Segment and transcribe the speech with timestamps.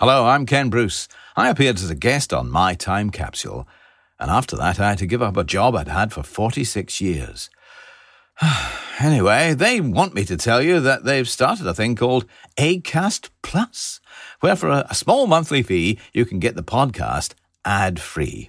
[0.00, 1.08] Hello, I'm Ken Bruce.
[1.36, 3.68] I appeared as a guest on My Time Capsule,
[4.18, 7.50] and after that, I had to give up a job I'd had for 46 years.
[8.98, 12.24] anyway, they want me to tell you that they've started a thing called
[12.56, 14.00] ACAST Plus,
[14.40, 17.34] where for a, small monthly fee, you can get the podcast
[17.66, 18.48] ad free.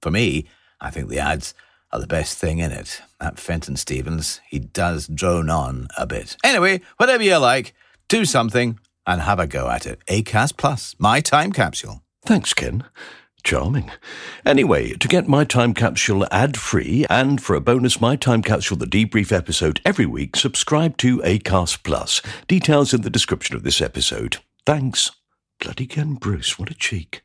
[0.00, 0.46] For me,
[0.80, 1.54] I think the ads
[1.90, 3.02] are the best thing in it.
[3.18, 6.36] That Fenton Stevens, he does drone on a bit.
[6.44, 7.74] Anyway, whatever you like,
[8.06, 8.78] do something
[9.08, 9.98] and have a go at it.
[10.06, 12.02] ACAST Plus, my time capsule.
[12.24, 12.84] Thanks, Ken.
[13.42, 13.90] Charming.
[14.44, 18.76] Anyway, to get My Time Capsule ad free and for a bonus My Time Capsule
[18.76, 22.20] The Debrief episode every week, subscribe to ACAST Plus.
[22.46, 24.38] Details in the description of this episode.
[24.66, 25.12] Thanks.
[25.60, 27.22] Bloody Ken Bruce, what a cheek.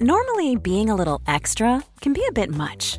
[0.00, 2.98] Normally, being a little extra can be a bit much,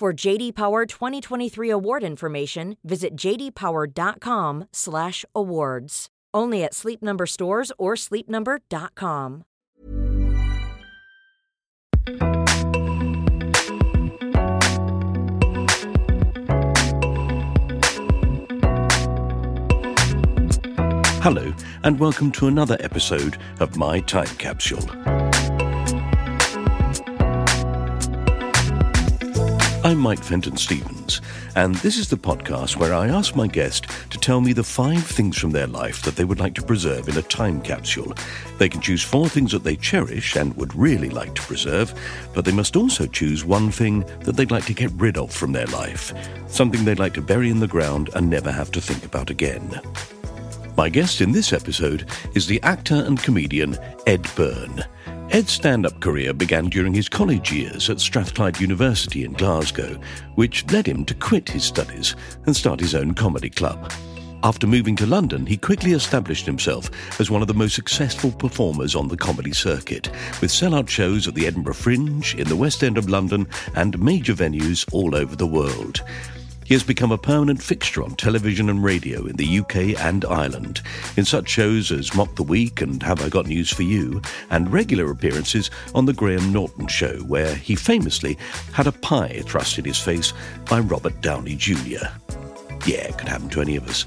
[0.00, 6.08] For JD Power 2023 award information, visit jdpower.com/awards.
[6.32, 9.44] Only at Sleep Number stores or sleepnumber.com.
[21.20, 21.52] Hello,
[21.84, 24.80] and welcome to another episode of My Time Capsule.
[29.82, 31.22] I'm Mike Fenton Stevens,
[31.56, 35.02] and this is the podcast where I ask my guest to tell me the five
[35.02, 38.12] things from their life that they would like to preserve in a time capsule.
[38.58, 41.94] They can choose four things that they cherish and would really like to preserve,
[42.34, 45.52] but they must also choose one thing that they'd like to get rid of from
[45.52, 46.12] their life,
[46.46, 49.80] something they'd like to bury in the ground and never have to think about again.
[50.76, 54.84] My guest in this episode is the actor and comedian Ed Byrne.
[55.32, 59.96] Ed's stand up career began during his college years at Strathclyde University in Glasgow,
[60.34, 63.92] which led him to quit his studies and start his own comedy club.
[64.42, 68.96] After moving to London, he quickly established himself as one of the most successful performers
[68.96, 70.10] on the comedy circuit,
[70.40, 74.34] with sellout shows at the Edinburgh Fringe, in the West End of London, and major
[74.34, 76.02] venues all over the world.
[76.70, 80.82] He has become a permanent fixture on television and radio in the UK and Ireland,
[81.16, 84.72] in such shows as Mock the Week and Have I Got News for You, and
[84.72, 88.38] regular appearances on The Graham Norton Show, where he famously
[88.72, 90.32] had a pie thrust in his face
[90.68, 92.06] by Robert Downey Jr.
[92.86, 94.06] Yeah, it could happen to any of us.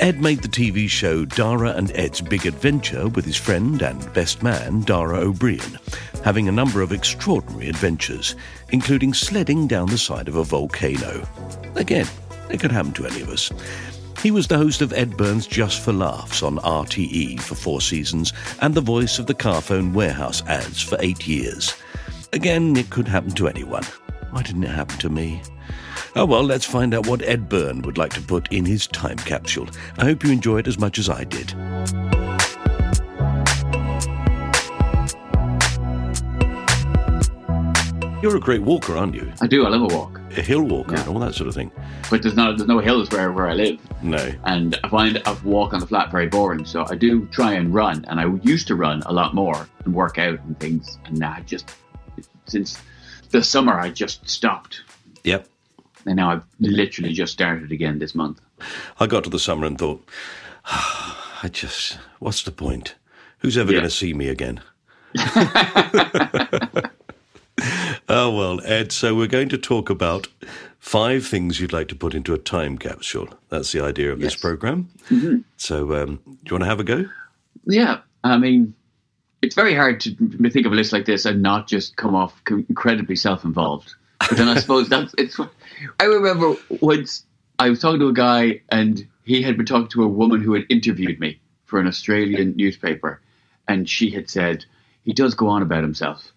[0.00, 4.44] Ed made the TV show Dara and Ed's Big Adventure with his friend and best
[4.44, 5.76] man, Dara Ó Briain,
[6.22, 8.36] having a number of extraordinary adventures,
[8.70, 11.26] including sledding down the side of a volcano.
[11.74, 12.06] Again,
[12.48, 13.50] it could happen to any of us.
[14.22, 18.32] He was the host of Ed Byrne's Just for Laughs on RTE for four seasons
[18.60, 21.74] and the voice of the Carphone Warehouse ads for eight years.
[22.32, 23.84] Again, it could happen to anyone.
[24.30, 25.42] Why didn't it happen to me?
[26.16, 29.16] Oh well, let's find out what Ed Byrne would like to put in his time
[29.18, 29.68] capsule.
[29.98, 31.54] I hope you enjoy it as much as I did.
[38.20, 39.32] You're a great walker, aren't you?
[39.40, 39.64] I do.
[39.64, 41.00] I love a walk, A hill walker Yeah.
[41.02, 41.70] and all that sort of thing.
[42.10, 44.32] but there's no there's no hills where, where I live, No.
[44.44, 46.64] and I find a walk on the flat very boring.
[46.64, 49.94] So I do try and run, and I used to run a lot more and
[49.94, 51.70] work out and things, and now I just
[52.46, 52.76] since
[53.30, 54.80] the summer I just stopped,
[55.22, 55.46] Yep.
[56.08, 58.40] And now I've literally just started again this month.
[58.98, 60.02] I got to the summer and thought,
[60.64, 62.94] I just, what's the point?
[63.40, 63.78] Who's ever Yeah.
[63.78, 64.60] going to see me again?
[68.08, 70.28] oh, well, Ed, so we're going to talk about
[70.78, 73.28] five things you'd like to put into a time capsule.
[73.48, 74.40] That's the idea of this Yes.
[74.40, 74.88] program.
[75.56, 77.04] So, um, do you want to have a go?
[77.66, 78.74] Yeah, I mean,
[79.42, 80.14] it's very hard to
[80.50, 83.94] think of a list like this and not just come off incredibly self-involved.
[84.20, 85.38] But then I suppose that's it's.
[86.00, 87.24] I remember once
[87.58, 90.54] I was talking to a guy and he had been talking to a woman who
[90.54, 93.20] had interviewed me for an Australian newspaper,
[93.66, 94.64] and she had said
[95.02, 96.32] he does go on about himself.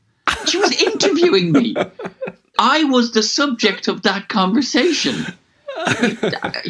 [0.46, 1.76] She was interviewing me.
[2.60, 5.26] I was the subject of that conversation.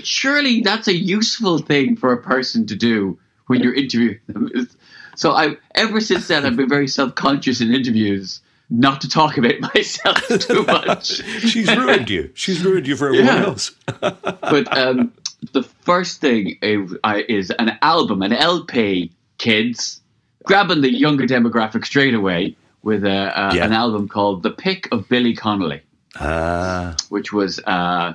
[0.03, 4.69] Surely that's a useful thing for a person to do when you're interviewing them.
[5.15, 8.41] So I, ever since then, I've been very self-conscious in interviews
[8.71, 11.21] not to talk about myself too much.
[11.41, 12.31] She's ruined you.
[12.33, 13.45] She's ruined you for everyone Yeah.
[13.45, 13.71] else.
[13.99, 15.11] but um,
[15.51, 16.95] the first thing is,
[17.27, 19.99] is an album, an LP, kids,
[20.45, 23.09] grabbing the younger demographic straight away with a,
[23.51, 23.65] a, Yeah.
[23.65, 25.81] an album called The Pick of Billy Connolly,
[26.19, 28.13] Ah, which was uh,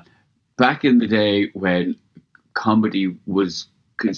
[0.57, 1.95] back in the day when
[2.55, 3.67] comedy was,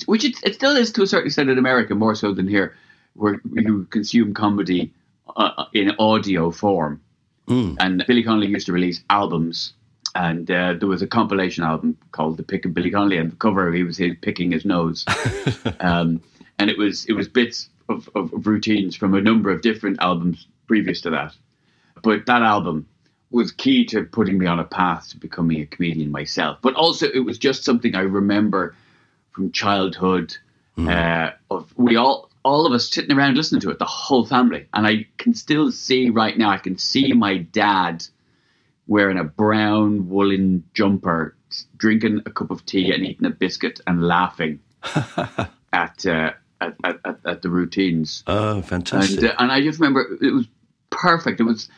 [0.07, 2.75] which it, it still is to a certain extent in America, more so than here,
[3.15, 4.93] where you consume comedy
[5.39, 7.01] uh, in audio form.
[7.81, 9.73] And Billy Connolly used to release albums,
[10.15, 13.37] and uh, there was a compilation album called "The Pick of Billy Connolly," and the
[13.37, 15.07] cover he was his, picking his nose,
[15.81, 16.21] um,
[16.59, 19.99] and it was it was bits of, of, of routines from a number of different
[20.03, 21.35] albums previous to that.
[22.03, 22.87] But that album
[23.31, 26.59] was key to putting me on a path to becoming a comedian myself.
[26.61, 28.75] But also, it was just something I remember
[29.31, 30.37] from childhood.
[30.91, 34.67] Uh, of we all, all of us sitting around listening to it, the whole family,
[34.73, 36.49] and I can still see right now.
[36.49, 38.07] I can see my dad
[38.87, 41.37] wearing a brown woolen jumper,
[41.77, 44.61] drinking a cup of tea and eating a biscuit and laughing
[45.75, 48.25] at, uh, at, at at the routines.
[48.27, 49.19] oh, fantastic.
[49.19, 50.49] And, uh, and I just remember it was
[50.89, 51.41] perfect.
[51.41, 51.69] It was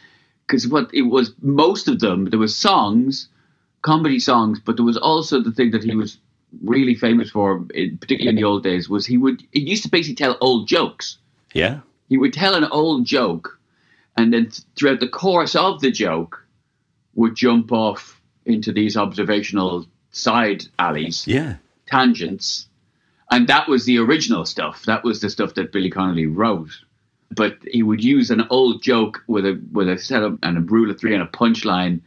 [0.46, 3.28] because what it was most of them there was songs,
[3.82, 6.18] comedy songs, but there was also the thing that he was
[6.62, 10.16] really famous for, particularly in the old days, was he would he used to basically
[10.16, 11.18] tell old jokes.
[11.54, 11.80] yeah.
[12.08, 13.58] He would tell an old joke,
[14.16, 16.44] and then th- throughout the course of the joke,
[17.14, 21.56] would jump off into these observational side alleys Yeah.
[21.86, 22.66] tangents,
[23.30, 24.84] and that was the original stuff.
[24.86, 26.70] That was the stuff that Billy Connolly wrote.
[27.30, 30.90] But he would use an old joke with a with a setup and a rule
[30.90, 32.00] of three and a punchline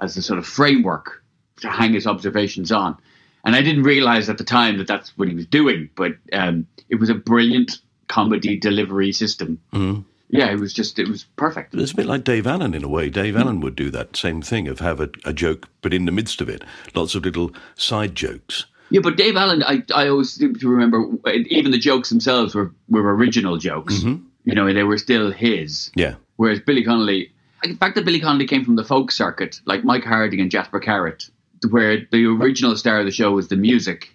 [0.00, 1.22] as a sort of framework
[1.60, 2.96] to hang his observations on.
[3.44, 6.66] And I didn't realize at the time that that's what he was doing, but um,
[6.88, 9.60] it was a brilliant comedy delivery system.
[9.72, 10.02] Mm-hmm.
[10.28, 11.74] Yeah, it was just it was perfect.
[11.74, 13.08] It's a bit like Dave Allen in a way.
[13.08, 13.40] Dave mm.
[13.40, 16.40] Allen would do that same thing of have a, a joke, but in the midst
[16.40, 16.64] of it,
[16.94, 18.64] lots of little side jokes.
[18.90, 22.72] Yeah, but Dave Allen, I, I always seem to remember even the jokes themselves were,
[22.88, 23.94] were original jokes.
[23.94, 24.24] Mm-hmm.
[24.44, 25.90] You know, they were still his.
[25.94, 26.16] Yeah.
[26.36, 27.32] Whereas Billy Connolly,
[27.62, 30.80] the fact that Billy Connolly came from the folk circuit, like Mike Harding and Jasper
[30.80, 31.30] Carrott,
[31.66, 34.14] where the original star of the show was the music,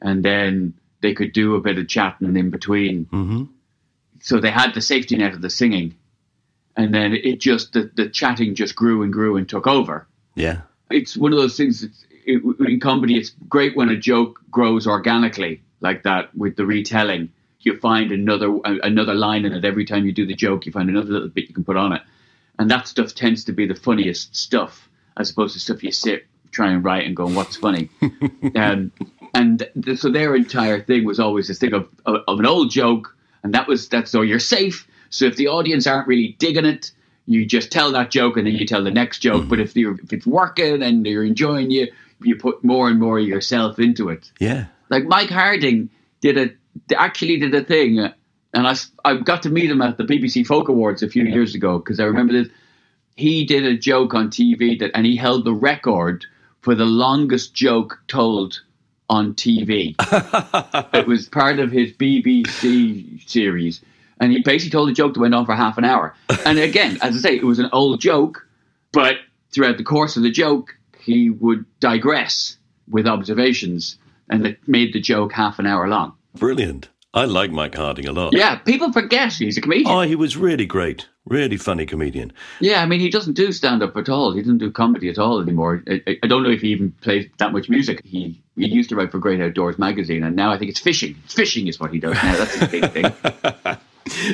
[0.00, 3.04] and then they could do a bit of chatting in between.
[3.06, 3.44] Mm-hmm.
[4.20, 5.94] So they had the safety net of the singing,
[6.76, 10.62] and then it just the, the chatting just grew and grew and took over Yeah.
[10.90, 11.84] it's one of those things.
[12.26, 17.30] It, in comedy, it's great when a joke grows organically like that with the retelling.
[17.60, 20.66] You find another another line in it every time you do the joke.
[20.66, 22.02] You find another little bit you can put on it,
[22.58, 26.26] and that stuff tends to be the funniest stuff, as opposed to stuff you sit
[26.50, 27.90] try and write and going, "What's funny?"
[28.54, 28.92] um,
[29.34, 33.14] and so their entire thing was always this thing of, of, of an old joke,
[33.42, 34.86] and that was that's so you're safe.
[35.10, 36.90] So if the audience aren't really digging it,
[37.26, 39.48] you just tell that joke and then you tell the next joke.
[39.48, 41.88] But if you're if it's working and they're enjoying you,
[42.22, 44.30] you put more and more of yourself into it.
[44.40, 44.66] Yeah.
[44.88, 45.90] Like Mike Harding
[46.20, 47.98] did a actually did a thing,
[48.54, 51.78] and I got to meet him at the BBC Folk Awards a few years ago
[51.78, 52.48] because I remember this.
[53.14, 56.24] He did a joke on TV that, and he held the record
[56.60, 58.60] for the longest joke told
[59.08, 59.94] on TV.
[60.94, 63.80] it was part of his BBC series,
[64.20, 66.14] and he basically told a joke that went on for half an hour.
[66.44, 68.46] And again, as I say, it was an old joke,
[68.92, 69.16] but
[69.50, 72.56] throughout the course of the joke, he would digress
[72.88, 73.96] with observations,
[74.28, 76.14] and it made the joke half an hour long.
[76.34, 76.88] Brilliant.
[77.14, 78.34] I like Mike Harding a lot.
[78.34, 79.90] Yeah, people forget he's a comedian.
[79.90, 81.08] Oh, he was really great.
[81.24, 82.32] Really funny comedian.
[82.60, 84.32] Yeah, I mean, he doesn't do stand up at all.
[84.34, 85.82] He doesn't do comedy at all anymore.
[85.88, 88.02] I, I- don't know if he even plays that much music.
[88.04, 91.14] He he used to write for Great Outdoors magazine, and now I think it's fishing.
[91.26, 92.36] Fishing is what he does now.
[92.36, 93.76] That's his big thing.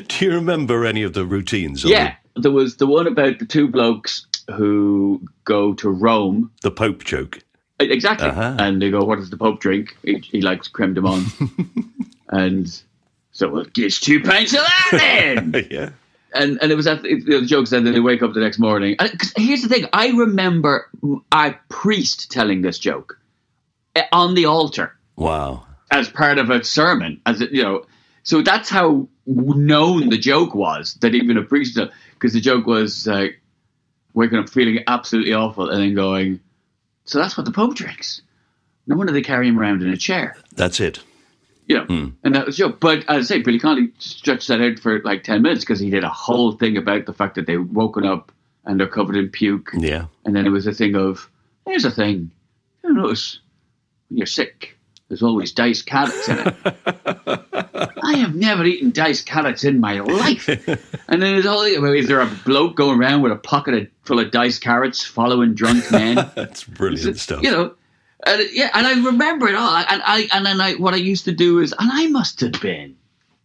[0.08, 1.84] Do you remember any of the routines?
[1.84, 4.26] Yeah, there was the one about the two blokes
[4.56, 6.50] who go to Rome.
[6.62, 7.38] The, the Pope joke.
[7.80, 8.28] Exactly.
[8.28, 8.56] Uh-huh.
[8.58, 9.96] And they go, what does the Pope drink?
[10.04, 11.50] He, he likes creme de menthe.
[12.28, 12.66] and
[13.32, 15.66] so, well, get two pints of that then.
[15.70, 15.90] yeah.
[16.34, 18.58] and and it was that it, the joke said then they wake up the next
[18.58, 18.96] morning.
[18.98, 20.88] And, 'cause here's the thing: I remember
[21.32, 23.18] a priest telling this joke
[23.96, 25.66] eh, on the altar Wow.
[25.90, 27.20] as part of a sermon.
[27.26, 27.86] As it, you know,
[28.22, 31.78] so that's how known the joke was that even a priest.
[32.14, 33.26] Because the joke was uh,
[34.14, 36.40] waking up feeling absolutely awful and then going,
[37.04, 38.22] "So that's what the Pope drinks."
[38.86, 40.36] No wonder they carry him around in a chair.
[40.54, 41.00] That's it.
[41.66, 42.09] You know, hmm.
[42.23, 42.78] and that was joke.
[42.78, 45.90] But as I say, Billy Connolly stretched that out for like 10 minutes because he
[45.90, 48.33] did a whole thing about the fact that they woken up
[48.66, 49.71] and they're covered in puke.
[49.75, 50.06] Yeah.
[50.25, 51.30] And then it was a thing of,
[51.66, 52.30] here's a thing.
[52.83, 53.40] You notice
[54.09, 54.76] when you're sick,
[55.09, 56.54] there's always diced carrots in it.
[58.02, 60.49] I have never eaten diced carrots in my life.
[60.49, 64.30] And then there's all is there a bloke going around with a pocket full of
[64.30, 66.16] diced carrots following drunk men?
[66.35, 67.42] That's brilliant stuff.
[67.42, 67.75] You know,
[68.25, 69.76] and yeah, and I remember it all.
[69.76, 72.61] And I and then I what I used to do is, and I must have
[72.61, 72.97] been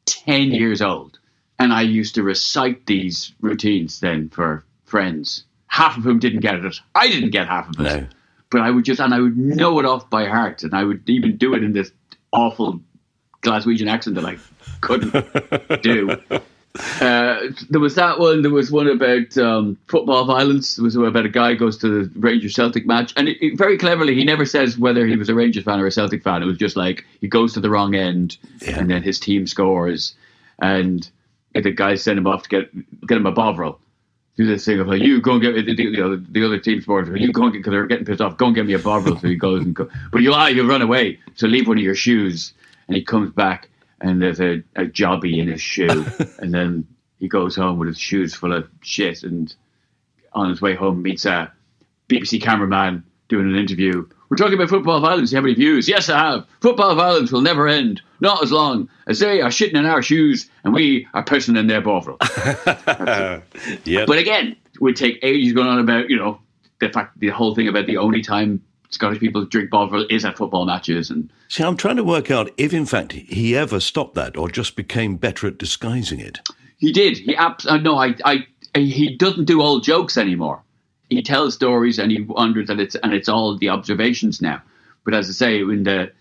[0.06, 1.20] ten years old,
[1.58, 5.44] and I used to recite these routines then for friends.
[5.68, 6.76] Half of whom didn't get it.
[6.96, 7.84] I didn't get half of it.
[7.84, 8.08] No.
[8.50, 11.08] But I would just, and I would know it off by heart, and I would
[11.08, 11.92] even do it in this
[12.32, 12.82] awful
[13.44, 14.38] Glaswegian accent that I
[14.82, 16.18] couldn't do.
[16.76, 18.42] Uh, there was that one.
[18.42, 20.76] There was one about um, football violence.
[20.76, 23.58] There was one about a guy goes to the Rangers Celtic match, and it, it-
[23.58, 26.44] very cleverly, he never says whether he was a Rangers fan or a Celtic fan.
[26.44, 28.80] It was just like he goes to the wrong end, Yeah.
[28.80, 30.14] and then his team scores,
[30.62, 31.10] and
[31.54, 33.80] the guy sent him off to get get him a bovril.
[34.38, 36.60] Do this thing of like you go and get the, the, you know, the other
[36.60, 37.20] team supporters.
[37.20, 38.38] You go and get because they're getting pissed off.
[38.38, 39.18] Go and get me a bovril.
[39.20, 41.20] So he goes and go, but you lie, you'll run away.
[41.36, 42.54] So leave one of your shoes,
[42.88, 43.70] and he comes back
[44.02, 46.06] and there's a, a jobby in his shoe,
[46.40, 46.88] and then
[47.20, 49.54] he goes home with his shoes full of shit, and
[50.34, 51.52] on his way home meets a
[52.10, 54.08] BBC cameraman doing an interview.
[54.30, 55.30] We're talking about football violence.
[55.30, 55.88] Do you have any views?
[55.88, 56.48] Yes, I have.
[56.62, 58.02] Football violence will never end.
[58.20, 61.68] Not as long as they are shitting in our shoes and we are pissing in
[61.68, 62.18] their bovril.
[63.86, 64.06] Yeah.
[64.06, 66.40] But again, we take ages going on about, you know,
[66.80, 70.38] the fact, the whole thing about the only time Scottish people drink bovril is at
[70.38, 71.10] football matches.
[71.10, 74.50] And See, I'm trying to work out if, in fact, he ever stopped that or
[74.50, 76.40] just became better at disguising it.
[76.78, 77.18] he did.
[77.18, 80.64] He abs- uh, no, I, I, he doesn't do old jokes anymore.
[81.10, 84.62] He tells stories and he wonders and it's and it's all the observations now.
[85.04, 86.12] But as I say, in the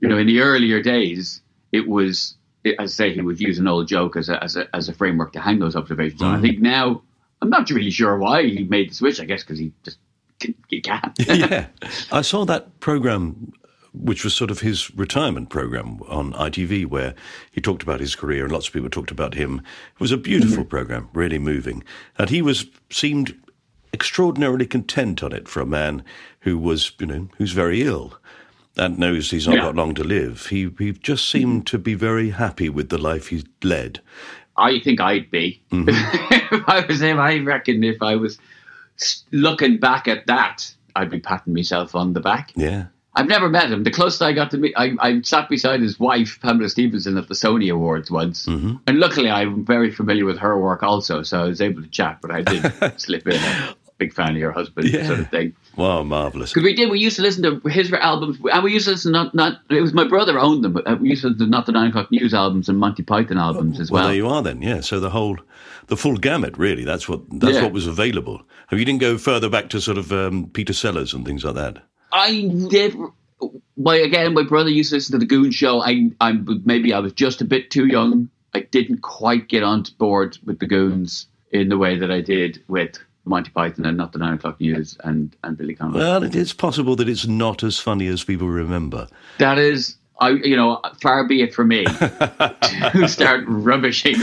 [0.00, 2.34] you know in the earlier days, it was
[2.64, 4.92] as I say he would use an old joke as a as a, as a
[4.94, 6.34] framework to hang those observations on.
[6.34, 7.02] I think now
[7.40, 9.20] I'm not really sure why he made the switch.
[9.20, 9.98] I guess because he just
[10.68, 11.12] he can.
[11.18, 11.66] yeah.
[12.12, 13.52] I saw that program,
[13.92, 17.14] which was sort of his retirement program on ITV, where
[17.50, 19.58] he talked about his career and lots of people talked about him.
[19.94, 20.68] It was a beautiful mm-hmm.
[20.68, 21.82] program, really moving.
[22.18, 23.34] And he was seemed
[23.92, 26.04] extraordinarily content on it for a man
[26.40, 28.18] who was, you know, who's very ill
[28.76, 29.62] and knows he's not Yeah.
[29.62, 30.46] got long to live.
[30.46, 31.76] He he just seemed mm-hmm.
[31.76, 34.00] to be very happy with the life he led.
[34.58, 35.62] I think I'd be.
[35.70, 35.88] Mm-hmm.
[36.54, 38.38] if I was him, I reckon if I was
[39.32, 42.52] looking back at that, I'd be patting myself on the back.
[42.56, 42.86] Yeah.
[43.14, 43.82] I've never met him.
[43.82, 47.28] The closest I got to meet, I, I sat beside his wife, Pamela Stephenson, at
[47.28, 48.44] the Sony Awards once.
[48.44, 48.76] Mm-hmm.
[48.86, 52.18] And luckily, I'm very familiar with her work also, so I was able to chat,
[52.20, 55.06] but I did slip in a big fan of your husband Yeah.
[55.06, 55.54] sort of thing.
[55.76, 56.50] Wow, marvelous.
[56.52, 59.12] Because we did, we used to listen to his albums, and we used to listen
[59.12, 61.50] not, not, it was my brother owned them, but uh, we used to listen to
[61.50, 64.08] Not the Nine O'Clock News albums and Monty Python albums as Well, well.
[64.08, 64.62] there you are then.
[64.62, 64.80] Yeah.
[64.80, 65.36] So the whole,
[65.88, 66.84] the full gamut, really.
[66.84, 67.62] That's what that's Yeah.
[67.64, 68.42] what was available.
[68.68, 71.54] Have you didn't go further back to sort of um, Peter Sellers and things like
[71.56, 71.78] that?
[72.12, 72.96] I did.
[73.76, 75.80] My again, my brother used to listen to the Goon Show.
[75.82, 76.32] I, I
[76.64, 78.30] maybe I was just a bit too young.
[78.54, 82.62] I didn't quite get on board with the Goons in the way that I did
[82.68, 86.00] with Monty Python and Not the Nine O'clock News and and Billy Connolly.
[86.00, 89.08] Well, it is possible that it's not as funny as people remember.
[89.38, 94.16] that is, I you know, far be it from me to start rubbishing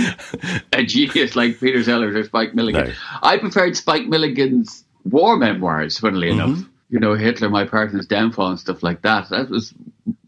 [0.71, 2.87] a genius like Peter Sellers or Spike Milligan.
[2.87, 2.93] No.
[3.21, 6.53] I preferred Spike Milligan's war memoirs, funnily mm-hmm.
[6.53, 6.65] enough.
[6.89, 9.29] You know, Hitler, my part in his downfall, and stuff like that.
[9.29, 9.73] That was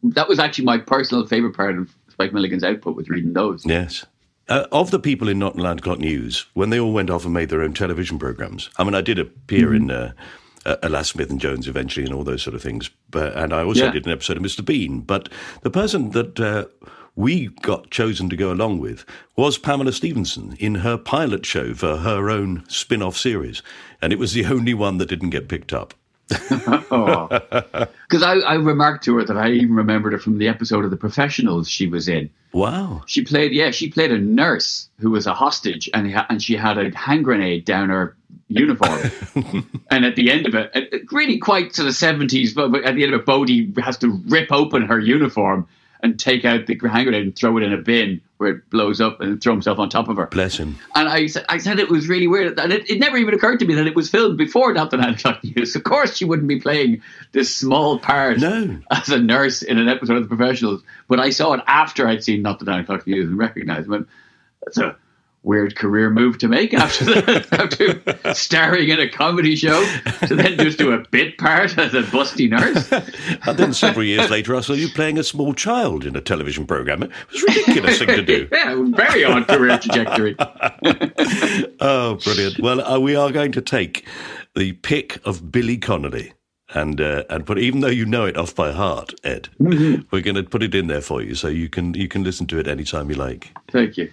[0.04, 3.66] that was actually my personal favorite part of Spike Milligan's output was reading those.
[3.66, 4.06] Yes.
[4.48, 7.26] Uh, of the people in Not the Nine O'Clock News, when they all went off
[7.26, 10.14] and made their own television programs, I mean, I did appear in uh,
[10.68, 13.64] uh, Alas Smith and Jones eventually and all those sort of things, but and I
[13.64, 13.92] also Yeah.
[13.92, 14.64] did an episode of Mr.
[14.64, 15.02] Bean.
[15.02, 15.30] But
[15.62, 16.66] the person that uh,
[17.16, 19.04] we got chosen to go along with
[19.36, 23.64] was Pamela Stephenson in her pilot show for her own spin off series.
[24.02, 25.94] And it was the only one that didn't get picked up.
[26.32, 27.88] Oh.
[28.08, 30.92] Because I, I remarked to her that I even remembered her from the episode of
[30.92, 32.30] The Professionals she was in.
[32.54, 33.02] Wow.
[33.08, 36.78] She played, yeah, she played a nurse who was a hostage, and and she had
[36.78, 38.16] a hand grenade down her
[38.48, 39.12] uniform.
[39.92, 43.04] and at the end of it, really quite to the seventies, but, but at the
[43.04, 45.68] end of it, Bodie has to rip open her uniform
[46.04, 49.00] and take out the hand grenade and throw it in a bin where it blows
[49.00, 50.26] up and throw himself on top of her.
[50.28, 50.78] Bless him.
[50.94, 52.60] And I, said- I said it was really weird.
[52.60, 54.98] And it, it never even occurred to me that it was filmed before Not the
[54.98, 55.76] Nine O'Clock News.
[55.76, 57.02] Of course, she wouldn't be playing
[57.32, 58.78] this small part No.
[58.92, 60.84] as a nurse in an episode of The Professionals.
[61.08, 64.06] But I saw it after I'd seen Not the Nine O'Clock News and recognized it.
[64.78, 64.96] A
[65.46, 67.48] weird career move to make after that,
[68.24, 69.86] after starring in a comedy show
[70.28, 72.92] to then just do a bit part as a busty nurse.
[73.48, 76.66] And then several years later, I saw you playing a small child in a television
[76.66, 77.04] program.
[77.04, 78.48] It was a ridiculous thing to do.
[78.56, 80.36] Yeah, very odd career trajectory.
[81.80, 82.60] Oh, brilliant!
[82.60, 84.08] Well, uh, we are going to take
[84.56, 86.34] the pick of Billy Connolly.
[86.74, 90.36] And uh, and but even though you know it off by heart, Ed, we're going
[90.36, 92.68] to put it in there for you so you can you can listen to it
[92.68, 93.52] anytime you like.
[93.72, 94.12] Thank you.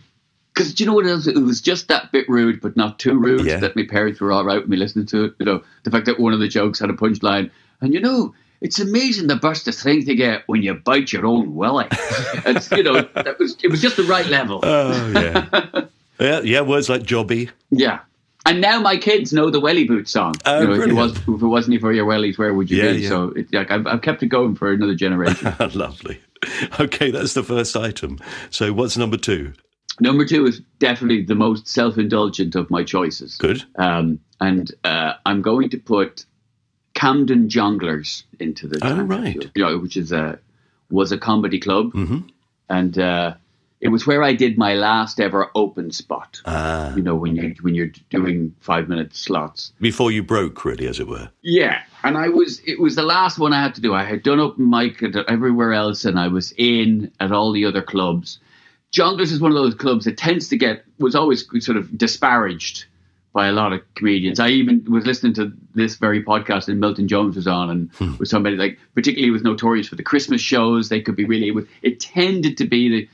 [0.54, 1.26] Because do you know what else?
[1.26, 3.46] It was just that bit rude, but not too rude.
[3.46, 3.58] Yeah.
[3.58, 5.34] That my parents were all right with me listening to it.
[5.38, 8.34] You know, the fact that one of the jokes had a punchline, and you know,
[8.60, 11.86] it's amazing the burst of strength you get when you bite your own willy.
[11.90, 14.60] it's you know, that was it was just the right level.
[14.62, 15.84] Oh yeah,
[16.20, 16.60] yeah, yeah.
[16.60, 17.50] Words like jobby.
[17.70, 18.00] yeah.
[18.44, 20.34] And now my kids know the Welly Boot song.
[20.44, 22.82] Oh, you know, if it, was, if it wasn't for your wellies, where would you
[22.82, 22.98] Yeah, be?
[22.98, 23.08] yeah.
[23.08, 25.54] So it's like I've, I've kept it going for another generation.
[25.74, 26.20] Lovely.
[26.80, 28.18] Okay, that's the first item.
[28.50, 29.52] So what's number two?
[30.02, 33.36] Number two is definitely the most self-indulgent of my choices.
[33.36, 33.62] Good.
[33.76, 36.24] Um, and uh, I'm going to put
[36.94, 39.36] Camden Jongleurs into the Oh, right.
[39.54, 40.40] you know, which is a
[40.90, 42.18] was a comedy club, mm-hmm.
[42.68, 43.34] and uh,
[43.80, 46.42] it was where I did my last ever open spot.
[46.46, 49.72] Ah, You know, when you when you're doing five minute slots.
[49.80, 51.30] before you broke, really, as it were.
[51.42, 53.94] Yeah, and I was it was the last one I had to do.
[53.94, 57.64] I had done open mic at everywhere else, and I was in at all the
[57.64, 58.40] other clubs.
[58.92, 62.84] Jongleurs is one of those clubs that tends to get was always sort of disparaged
[63.32, 64.38] by a lot of comedians.
[64.38, 68.16] I even was listening to this very podcast and Milton Jones was on and hmm.
[68.18, 70.90] was somebody like particularly was notorious for the Christmas shows.
[70.90, 73.08] They could be really it, was, it tended to be the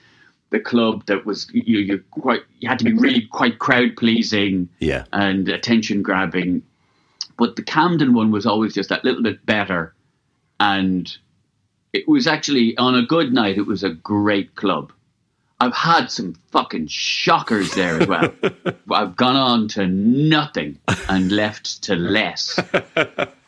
[0.51, 4.69] the club that was you you quite you had to be really quite crowd pleasing
[4.81, 5.05] Yeah.
[5.13, 6.63] and attention grabbing.
[7.37, 9.95] But the Camden one was always just that little bit better.
[10.59, 11.17] And
[11.93, 14.93] it was actually, on a good night, it was a great club.
[15.61, 18.33] I've had some fucking shockers there as well.
[18.93, 22.59] I've gone on to nothing and left to less.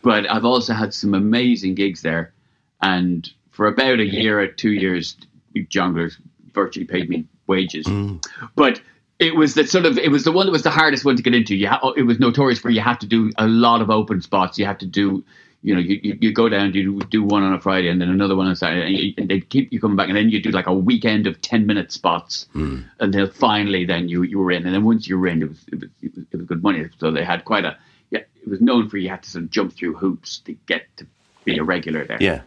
[0.02, 2.33] But I've also had some amazing gigs there.
[2.81, 5.17] And for about a year or two years,
[5.55, 6.17] jongleurs
[6.55, 7.87] virtually paid me wages.
[7.87, 8.25] Mm.
[8.57, 8.81] But
[9.19, 11.23] it was the sort of it was the one that was the hardest one to
[11.23, 11.55] get into.
[11.55, 14.23] You ha- oh, it was notorious where you had to do a lot of open
[14.23, 14.59] spots.
[14.59, 15.23] You had to do,
[15.62, 18.35] you know, you, you, go down, you do one on a Friday and then another
[18.35, 20.73] one on Saturday, and, they keep you coming back, and then you do like a
[20.73, 22.81] weekend of ten minute spots hmm.
[22.99, 25.64] until finally then you you were in, and then once you were in, it was
[25.68, 26.88] it was, it was, it was good money.
[26.99, 27.77] So they had quite a
[28.11, 28.20] yeah.
[28.42, 31.07] It was known for you had to sort of jump through hoops to get to
[31.44, 32.18] be a regular there.
[32.20, 32.42] Yeah.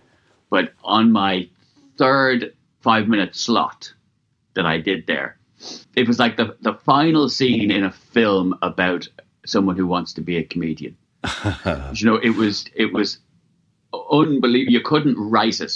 [0.49, 1.49] But on my
[1.97, 3.93] third five minute slot
[4.55, 5.37] that I did there,
[5.95, 9.07] it was like the, the final scene in a film about
[9.45, 10.97] someone who wants to be a comedian.
[11.93, 13.19] you know, it was it was
[13.93, 14.73] unbelievable.
[14.73, 15.73] You couldn't write it.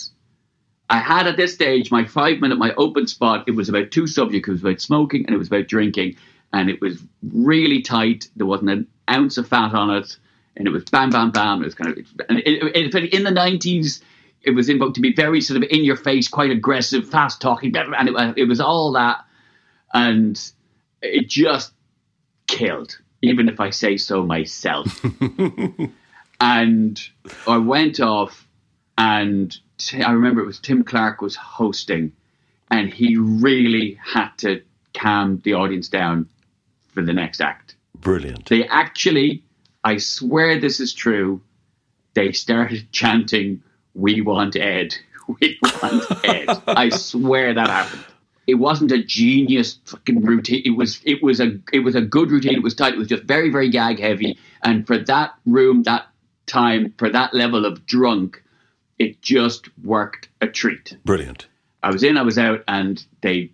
[0.90, 3.46] I had at this stage my five minute, my open spot.
[3.48, 4.48] It was about two subjects.
[4.48, 6.18] It was about smoking and it was about drinking,
[6.54, 8.30] and it was really tight.
[8.36, 10.18] There wasn't an ounce of fat on it,
[10.56, 11.62] and it was bam, bam, bam.
[11.62, 14.02] It was kind of and it, it, in the nineties.
[14.44, 17.76] It was invoked to be very sort of in your face, quite aggressive, fast talking,
[17.76, 19.26] and it, it was all that,
[19.94, 20.40] and
[21.02, 21.74] it just
[22.48, 22.98] killed.
[23.22, 25.04] Even if I say so myself.
[26.40, 27.02] and
[27.48, 28.48] I went off,
[28.98, 32.14] and t- I remember it was Tim Clark was hosting,
[32.70, 34.62] and he really had to
[34.94, 36.30] calm the audience down
[36.94, 37.76] for the next act.
[37.96, 38.48] Brilliant.
[38.50, 39.44] They actually,
[39.84, 41.42] I swear this is true,
[42.14, 44.96] they started chanting, We want Ed.
[45.42, 46.48] We want Ed.
[46.68, 48.06] I swear that happened.
[48.48, 50.62] It wasn't a genius fucking routine.
[50.66, 52.56] It was it was a it was a good routine.
[52.56, 52.94] It was tight.
[52.94, 54.40] It was just very, very gag heavy.
[54.64, 56.08] And for that room, that
[56.46, 58.42] time, for that level of drunk,
[58.98, 60.98] it just worked a treat.
[61.04, 61.48] Brilliant.
[61.84, 63.52] I was in, I was out, and they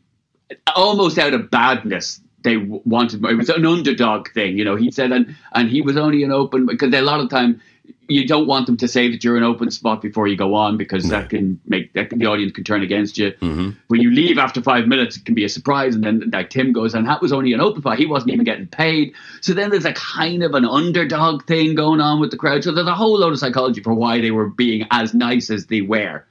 [0.75, 2.21] almost out of badness.
[2.43, 3.31] They wanted more.
[3.31, 4.75] It was an underdog thing, you know.
[4.75, 7.61] He said, and and he was only an open because a lot of time
[8.07, 10.77] you don't want them to say that you're an open spot before you go on
[10.77, 13.31] because that can make that can, the audience can turn against you.
[13.31, 13.71] Mm-hmm.
[13.87, 16.73] When you leave after five minutes, it can be a surprise, and then like Tim
[16.73, 17.97] goes, and that was only an open spot.
[17.97, 19.13] He wasn't even getting paid.
[19.41, 22.63] So then there's a kind of an underdog thing going on with the crowd.
[22.63, 25.67] So there's a whole load of psychology for why they were being as nice as
[25.67, 26.25] they were.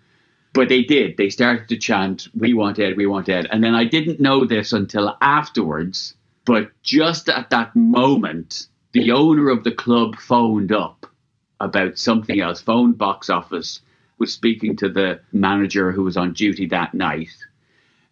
[0.53, 1.17] But they did.
[1.17, 3.49] They started to chant, We want Ed, we want Ed.
[3.51, 6.15] And then I didn't know this until afterwards.
[6.45, 11.02] But just at that moment, the owner of the club phoned up
[11.63, 13.81] about something else, phoned box office,
[14.19, 17.31] was speaking to the manager who was on duty that night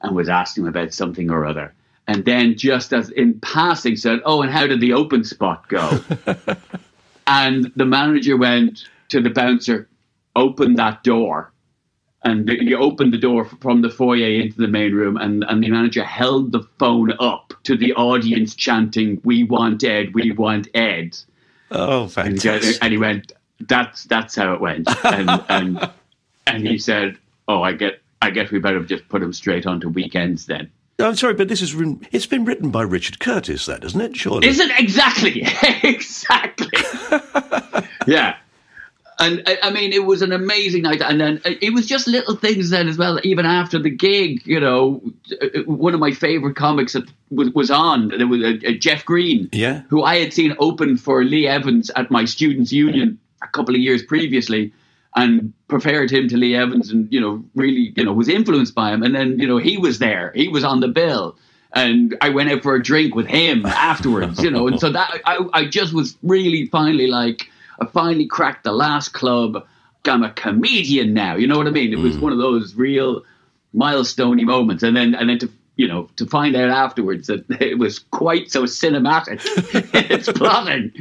[0.02, 1.74] and was asking him about something or other.
[2.06, 6.00] And then just as in passing said, Oh, and how did the open spot go?
[7.26, 9.88] and the manager went to the bouncer,
[10.34, 11.52] open that door
[12.22, 15.70] and he opened the door from the foyer into the main room, and, and the
[15.70, 21.16] manager held the phone up to the audience chanting, "We want Ed, we want Ed."
[21.70, 22.78] Oh, And he, fantastic.
[22.82, 25.90] and he went, "That's that's how it went." And and
[26.46, 27.16] and he said,
[27.48, 31.16] "Oh, I get, I guess we better just put him straight onto weekends then." I'm
[31.16, 31.74] sorry, but this is
[32.12, 34.16] it's been written by Richard Curtis, that isn't it?
[34.16, 34.46] Surely.
[34.46, 35.46] Is it exactly?
[35.82, 36.68] exactly.
[38.06, 38.36] yeah.
[39.18, 42.06] And I, I mean, it was an amazing night, and then uh, it was just
[42.06, 43.20] little things then as well.
[43.22, 45.02] Even after the gig, you know,
[45.42, 48.08] uh, one of my favorite comics that was, was on.
[48.08, 49.82] There was uh, uh, Jeff Green, Yeah.
[49.90, 53.80] who I had seen open for Lee Evans at my students' union a couple of
[53.80, 54.72] years previously,
[55.16, 58.92] and preferred him to Lee Evans, and you know, really, you know, was influenced by
[58.92, 59.02] him.
[59.02, 61.36] And then you know, he was there, he was on the bill,
[61.72, 65.20] and I went out for a drink with him afterwards, you know, and so that
[65.24, 67.48] I, I just was really finally like,
[67.80, 69.66] I finally cracked the last club.
[70.06, 71.92] I'm a comedian now, you know what I mean?
[71.92, 72.22] It was mm.
[72.22, 73.22] one of those real
[73.74, 77.78] milestoney moments, and then and then to you know to find out afterwards that it
[77.78, 79.40] was quite so cinematic
[80.10, 80.92] its plotting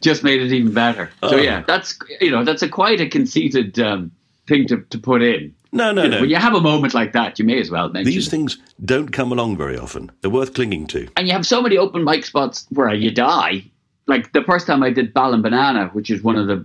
[0.00, 1.10] just made it even better.
[1.20, 4.10] So yeah, that's you know that's a quite a conceited um,
[4.48, 5.54] thing to, to put in.
[5.72, 6.20] no, no, You know, no.
[6.22, 8.30] When you have a moment like that, you may as well mention These it.
[8.30, 10.10] things don't come along very often.
[10.22, 11.08] They're worth clinging to.
[11.16, 13.64] and you have so many open mic spots where you die.
[14.06, 16.64] Like the first time I did Ball and Banana, which is one of the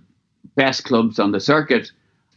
[0.55, 1.91] best clubs on the circuit,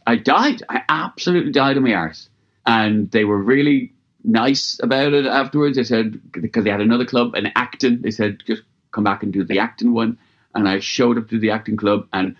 [0.05, 0.61] I died.
[0.69, 2.29] I absolutely died on my arse.
[2.65, 3.91] And they were really
[4.23, 5.77] nice about it afterwards.
[5.77, 9.31] They said, because they had another club in Acton, they said, just come back and
[9.31, 10.17] do the Acton one.
[10.53, 12.07] And I showed up to the Acton club.
[12.11, 12.35] And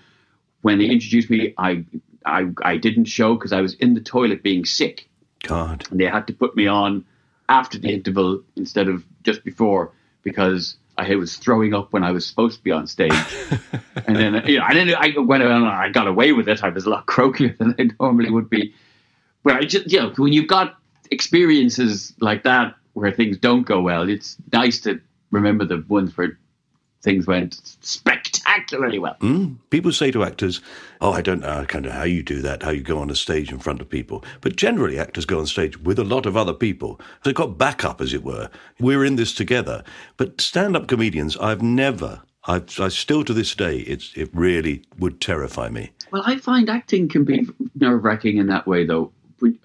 [0.61, 1.85] when they introduced me, I,
[2.25, 5.09] I, I didn't show because I was in the toilet being sick
[5.43, 5.85] God.
[5.89, 7.05] and they had to put me on
[7.49, 9.91] after the interval instead of just before
[10.23, 13.11] because I was throwing up when I was supposed to be on stage.
[14.07, 14.95] and then you know, I didn't.
[14.95, 16.63] I went around and I got away with it.
[16.63, 18.73] I was a lot croakier than I normally would be.
[19.43, 20.77] But I just, you know, when you've got
[21.11, 26.37] experiences like that where things don't go well, it's nice to remember the ones where
[27.01, 29.15] things went spectacularly well.
[29.21, 29.53] Hmm.
[29.69, 30.61] People say to actors,
[30.99, 33.15] "Oh, I don't know kind of how you do that, how you go on a
[33.15, 36.37] stage in front of people." But generally, actors go on stage with a lot of
[36.37, 36.99] other people.
[37.23, 38.49] They've got backup, as it were.
[38.79, 39.83] We're in this together.
[40.17, 45.21] But stand-up comedians, I've never, I've, I still to this day, it's it really would
[45.21, 45.91] terrify me.
[46.11, 47.47] Well, I find acting can be
[47.79, 49.11] nerve wracking in that way, though.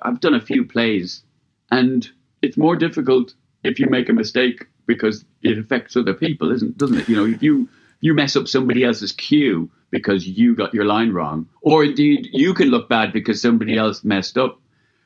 [0.02, 1.22] I've done a few plays,
[1.70, 2.09] and
[2.42, 6.98] it's more difficult if you make a mistake because it affects other people, isn't doesn't
[6.98, 7.09] it?
[7.09, 7.68] You know, if you
[8.00, 12.55] you mess up somebody else's cue because you got your line wrong, or indeed you
[12.55, 14.61] can look bad because somebody else messed up.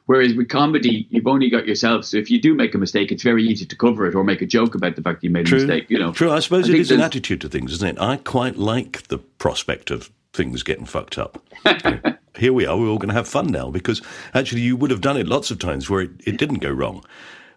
[0.06, 2.04] Whereas with comedy, you've only got yourself.
[2.04, 4.42] So if you do make a mistake, it's very easy to cover it or make
[4.42, 5.88] a joke about the fact that you made a mistake.
[5.88, 6.32] You know, True.
[6.32, 8.00] I suppose it think is an attitude to things, isn't it?
[8.00, 11.40] I quite like the prospect of things getting fucked up.
[12.40, 12.74] Here we are.
[12.74, 14.00] We're all going to have fun now because
[14.32, 17.04] actually you would have done it lots of times where it, it didn't go wrong.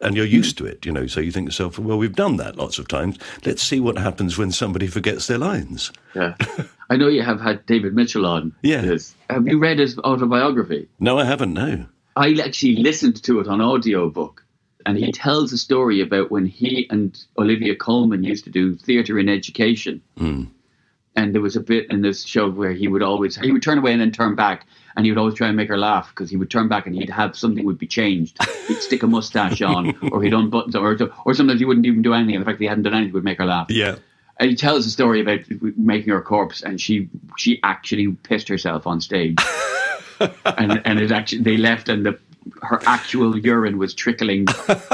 [0.01, 1.07] And you're used to it, you know.
[1.07, 3.17] So you think to yourself, well, we've done that lots of times.
[3.45, 5.93] Let's see what happens when somebody forgets their lines.
[6.13, 6.35] Yeah.
[6.89, 8.53] I know you have had David Mitchell on.
[8.61, 8.81] Yeah.
[8.81, 9.15] Yes.
[9.29, 10.89] Have you read his autobiography?
[10.99, 11.53] No, I haven't.
[11.53, 11.85] No.
[12.17, 14.43] I actually listened to it on audiobook,
[14.85, 19.17] and he tells a story about when he and Olivia Colman used to do theatre
[19.17, 20.01] in education.
[20.17, 20.43] Hmm.
[21.15, 23.77] And there was a bit in this show where he would always he would turn
[23.77, 26.29] away and then turn back, and he would always try and make her laugh because
[26.29, 28.37] he would turn back and he'd have something would be changed.
[28.67, 32.13] He'd stick a mustache on, or he'd unbutton, or or sometimes he wouldn't even do
[32.13, 32.35] anything.
[32.35, 33.67] And the fact that he hadn't done anything would make her laugh.
[33.69, 33.95] Yeah.
[34.39, 35.41] And he tells a story about
[35.77, 39.37] making her corpse, and she she actually pissed herself on stage,
[40.45, 42.19] and and it actually they left, and the
[42.61, 44.45] her actual urine was trickling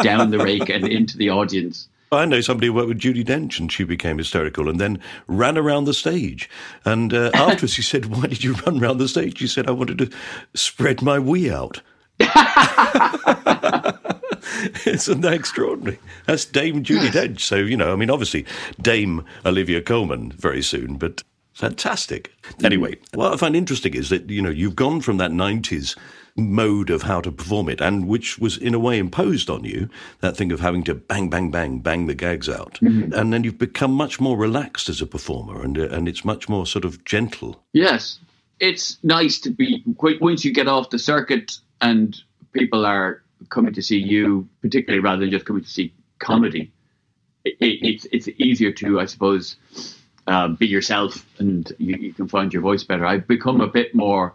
[0.04, 1.88] down the rake and into the audience.
[2.12, 5.58] I know somebody who worked with Judi Dench and she became hysterical and then ran
[5.58, 6.50] around the stage.
[6.86, 9.38] And uh, afterwards he said, Why did you run around the stage?
[9.38, 10.10] She said, I wanted to
[10.56, 11.82] spread my wee out.
[14.86, 16.00] Isn't that extraordinary?
[16.26, 17.42] That's Dame Judi Dench.
[17.42, 18.46] So, you know, I mean, obviously,
[18.82, 22.34] Dame Olivia Colman very soon, but fantastic.
[22.64, 25.96] Anyway, what I find interesting is that, you know, you've gone from that 90s
[26.40, 29.90] mode of how to perform it, and which was in a way imposed on you,
[30.22, 32.80] that thing of having to bang, bang, bang, bang the gags out.
[32.82, 36.50] And then you've become much more relaxed as a performer, and, uh, and it's much
[36.50, 37.64] more sort of gentle.
[37.74, 38.20] Yes,
[38.60, 42.22] it's nice to be once you get off the circuit and
[42.52, 46.72] people are coming to see you, particularly rather than just coming to see comedy.
[47.46, 49.56] It, it, it's it's easier to, I suppose,
[50.28, 53.06] uh, be yourself, and you, you can find your voice better.
[53.06, 54.34] I've become a bit more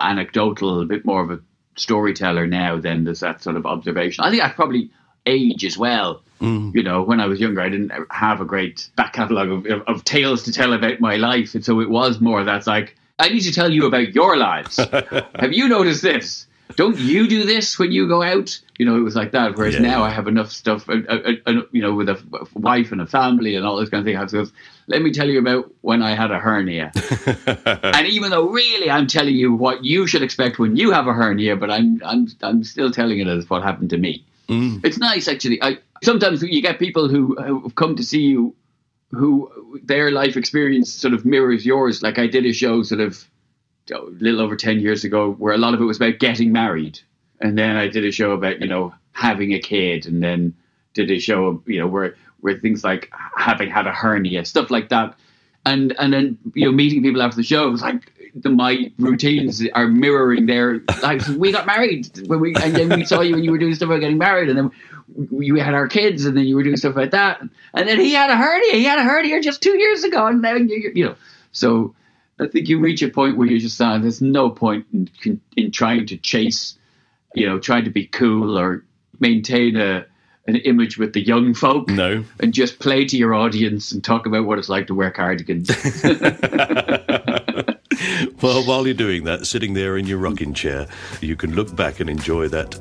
[0.00, 1.40] anecdotal, a bit more of a
[1.76, 4.24] storyteller now than there's that sort of observation.
[4.24, 4.90] I think I probably
[5.26, 6.22] age as well.
[6.40, 6.74] Mm.
[6.74, 9.82] You know, when I was younger, I didn't have a great back catalogue of, of,
[9.82, 11.54] of tales to tell about my life.
[11.54, 14.76] And so it was more that's like, I need to tell you about your lives.
[15.38, 16.46] have you noticed this?
[16.76, 18.58] Don't you do this when you go out?
[18.78, 19.56] You know, it was like that.
[19.56, 19.80] Whereas Yeah.
[19.82, 23.00] now I have enough stuff, uh, uh, uh, you know, with a f- wife and
[23.00, 24.16] a family and all this kind of thing.
[24.16, 24.50] I have to go,
[24.86, 26.92] let me tell you about when I had a hernia.
[27.82, 31.12] and even though really I'm telling you what you should expect when you have a
[31.12, 34.24] hernia, but I'm I'm I'm still telling it as what happened to me.
[34.48, 35.62] It's nice actually.
[35.62, 38.54] I sometimes you get people who have come to see you
[39.12, 39.50] who
[39.84, 42.02] their life experience sort of mirrors yours.
[42.02, 43.24] Like I did a show sort of
[43.90, 47.00] a little over 10 years ago where a lot of it was about getting married.
[47.40, 50.54] And then I did a show about, you know, having a kid and then
[50.94, 54.90] did a show, you know, where, where things like having had a hernia, stuff like
[54.90, 55.14] that.
[55.64, 58.92] And, and then, you know, meeting people after the show, it was like the, my
[58.98, 61.28] routines are mirroring their lives.
[61.28, 63.88] We got married when we, and then we saw you when you were doing stuff
[63.88, 64.70] about getting married and then
[65.30, 67.40] we had our kids and then you were doing stuff like that.
[67.74, 68.72] And then he had a hernia.
[68.72, 70.26] He had a hernia just two years ago.
[70.26, 71.14] And then, you, you know,
[71.52, 71.94] so
[72.40, 75.70] I think you reach a point where you just uh, there's no point in, in
[75.70, 76.76] trying to chase,
[77.34, 78.84] you know, trying to be cool or
[79.20, 80.06] maintain a
[80.46, 81.88] an image with the young folk.
[81.88, 82.24] No.
[82.40, 85.70] And just play to your audience and talk about what it's like to wear cardigans.
[88.42, 90.86] Well, while you're doing that, sitting there in your rocking chair,
[91.20, 92.78] you can look back and enjoy that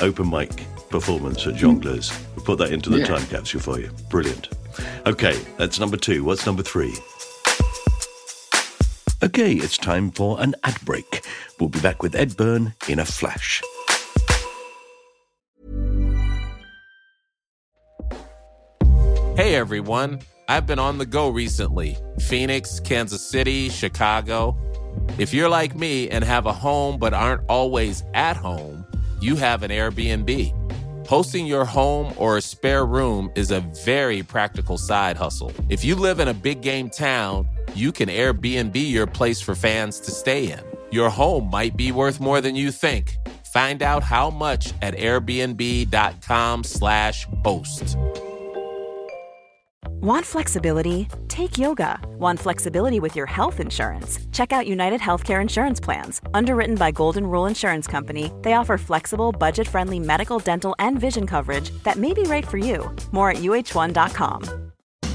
[0.00, 2.16] open mic performance at Jongleurs.
[2.36, 3.06] We'll put that into the Yeah.
[3.06, 3.90] time capsule for you.
[4.08, 4.50] Brilliant.
[5.06, 6.22] Okay, that's number two.
[6.22, 6.94] What's number three?
[9.22, 11.22] Okay, it's time for an ad break.
[11.58, 13.60] We'll be back with Ed Byrne in a flash.
[19.36, 24.56] Hey everyone, I've been on the go recently Phoenix, Kansas City, Chicago.
[25.18, 28.86] If you're like me and have a home but aren't always at home,
[29.20, 30.56] you have an Airbnb.
[31.06, 35.52] Hosting your home or a spare room is a very practical side hustle.
[35.68, 40.00] If you live in a big game town, you can Airbnb your place for fans
[40.00, 40.60] to stay in.
[40.90, 43.18] Your home might be worth more than you think.
[43.52, 47.98] Find out how much at airbnb.com/slash host.
[50.02, 51.08] Want flexibility?
[51.28, 52.00] Take yoga.
[52.18, 54.18] Want flexibility with your health insurance?
[54.32, 56.22] Check out United Healthcare Insurance Plans.
[56.32, 61.26] Underwritten by Golden Rule Insurance Company, they offer flexible, budget friendly medical, dental, and vision
[61.26, 62.90] coverage that may be right for you.
[63.12, 64.69] More at uhone.com.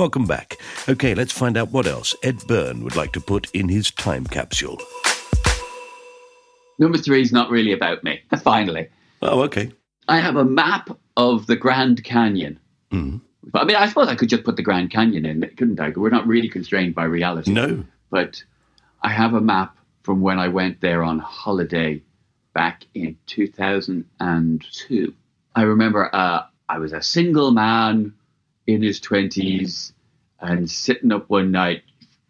[0.00, 0.56] Welcome back.
[0.88, 4.24] Okay, let's find out what else Ed Byrne would like to put in his time
[4.24, 4.80] capsule.
[6.78, 8.22] Number three is not really about me.
[8.42, 8.88] Finally,
[9.20, 9.70] Oh, okay.
[10.08, 12.58] I have a map of the Grand Canyon.
[12.90, 13.20] Mm.
[13.52, 15.90] I mean, I suppose I could just put the Grand Canyon in, couldn't I?
[15.90, 17.52] We're not really constrained by reality.
[17.52, 17.84] No.
[18.08, 18.42] But
[19.02, 22.00] I have a map from when I went there on holiday
[22.54, 25.14] back in 2002.
[25.54, 28.14] I remember uh, I was a single man
[28.74, 29.92] in his 20s
[30.40, 31.82] and sitting up one night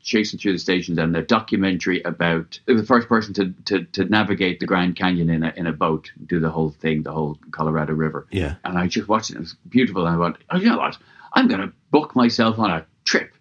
[0.03, 4.61] chasing through the stations and the documentary about the first person to, to, to navigate
[4.61, 7.93] the Grand Canyon in a, in a boat, do the whole thing, the whole Colorado
[7.93, 8.27] River.
[8.31, 8.57] Yeah.
[8.65, 9.37] And I just watched it.
[9.37, 10.07] It was beautiful.
[10.07, 10.97] And I went, oh, you know what?
[11.35, 13.33] I'm going to book myself on a trip.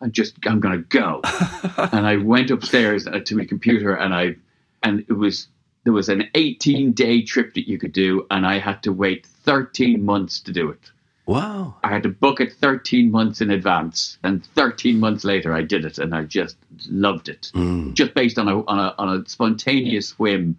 [0.00, 1.20] I'm just, I'm going to go.
[1.92, 4.36] and I went upstairs uh, to my computer and I,
[4.82, 5.48] and it was,
[5.84, 8.26] there was an 18 day trip that you could do.
[8.30, 10.91] And I had to wait 13 months to do it.
[11.26, 11.76] Wow.
[11.84, 14.18] I had to book it 13 months in advance.
[14.22, 15.98] And 13 months later, I did it.
[15.98, 16.56] And I just
[16.88, 17.52] loved it.
[17.54, 17.94] Mm.
[17.94, 20.58] Just based on a, on a, on a spontaneous whim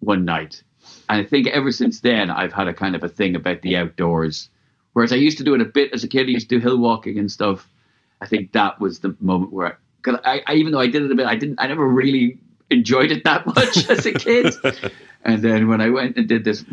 [0.00, 0.62] one night.
[1.08, 3.76] And I think ever since then, I've had a kind of a thing about the
[3.76, 4.48] outdoors.
[4.94, 6.60] Whereas I used to do it a bit as a kid, I used to do
[6.60, 7.68] hill walking and stuff.
[8.20, 11.12] I think that was the moment where, because I, I, even though I did it
[11.12, 12.38] a bit, I didn't, I never really
[12.70, 14.54] enjoyed it that much as a kid.
[15.24, 16.64] and then when I went and did this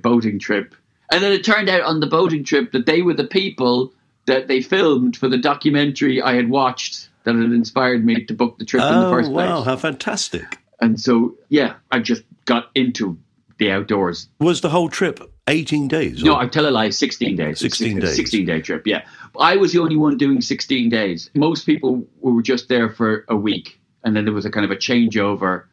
[0.00, 0.74] boating trip,
[1.10, 3.92] and then it turned out on the boating trip that they were the people
[4.26, 8.58] that they filmed for the documentary I had watched that had inspired me to book
[8.58, 9.48] the trip in the Oh, first place.
[9.48, 9.62] Oh, wow.
[9.62, 10.58] How fantastic.
[10.80, 13.18] And so, yeah, I just got into
[13.58, 14.28] the outdoors.
[14.40, 16.22] Was the whole trip 18 days?
[16.22, 17.58] No, or- I tell a lie, 16 days.
[17.60, 18.16] 16 days.
[18.16, 19.06] 16 day trip, yeah.
[19.40, 21.30] I was the only one doing 16 days.
[21.34, 23.78] Most people were just there for a week.
[24.04, 25.64] And then there was a kind of a changeover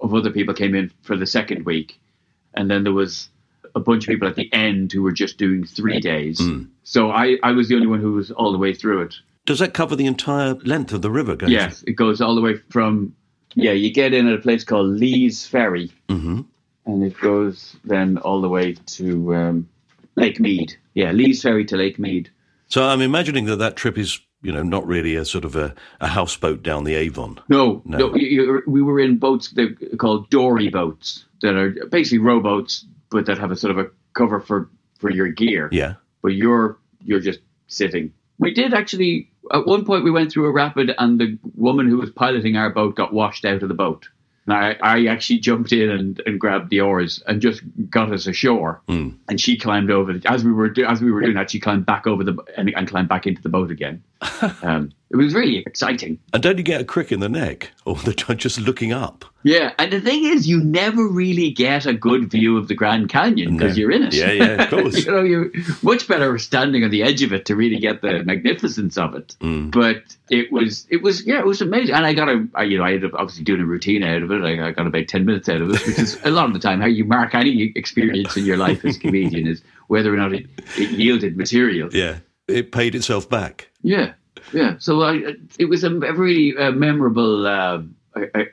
[0.00, 2.00] of other people came in for the second week.
[2.54, 3.28] And then there was
[3.74, 6.40] a bunch of people at the end who were just doing three days.
[6.40, 6.64] Hmm.
[6.84, 9.14] So I, I was the only one who was all the way through it.
[9.46, 11.34] Does that cover the entire length of the river?
[11.36, 13.14] Going Yes, it goes all the way from
[13.54, 16.42] Yeah, you get in at a place called Lee's Ferry, hmm
[16.86, 19.68] and it goes then all the way to um,
[20.16, 20.74] Lake Mead.
[20.94, 22.30] Yeah, Lee's Ferry to Lake Mead.
[22.68, 25.74] So I'm imagining that that trip is, you know, not really a sort of a,
[26.00, 27.40] a houseboat down the Avon.
[27.50, 27.98] No, No.
[27.98, 32.86] no, you, you, we were in boats they're called dory boats that are basically rowboats,
[33.10, 35.68] but that have a sort of a cover for for your gear.
[35.72, 35.94] Yeah.
[36.22, 38.12] but you're you're just sitting.
[38.38, 41.98] We did actually at one point we went through a rapid and the woman who
[41.98, 44.08] was piloting our boat got washed out of the boat.
[44.46, 48.26] And I, I actually jumped in and, and grabbed the oars and just got us
[48.26, 48.80] ashore.
[48.88, 49.18] Mm.
[49.28, 51.50] And she climbed over the, as we were do, as we were doing that.
[51.50, 54.02] She climbed back over the and, and climbed back into the boat again.
[54.62, 56.18] Um, it was really exciting.
[56.34, 59.24] And don't you get a crick in the neck or the, just looking up?
[59.42, 63.08] Yeah, and the thing is, you never really get a good view of the Grand
[63.08, 63.80] Canyon because No.
[63.80, 64.14] you're in it.
[64.14, 65.06] Yeah, yeah, of course.
[65.06, 65.50] you know, you're
[65.82, 69.36] much better standing on the edge of it to really get the magnificence of it.
[69.40, 69.70] Mm.
[69.70, 71.94] But it was, it was, yeah, it was amazing.
[71.94, 74.22] And I got a, I, you know, I ended up obviously doing a routine out
[74.22, 74.42] of it.
[74.42, 76.58] I, I got about ten minutes out of it, which is a lot of the
[76.58, 80.16] time how you mark any experience in your life as a comedian is whether or
[80.18, 81.88] not it, it yielded material.
[81.92, 82.18] Yeah.
[82.48, 83.67] It paid itself back.
[83.82, 84.12] Yeah,
[84.52, 84.76] yeah.
[84.78, 87.82] So I, it was a, really uh, memorable uh,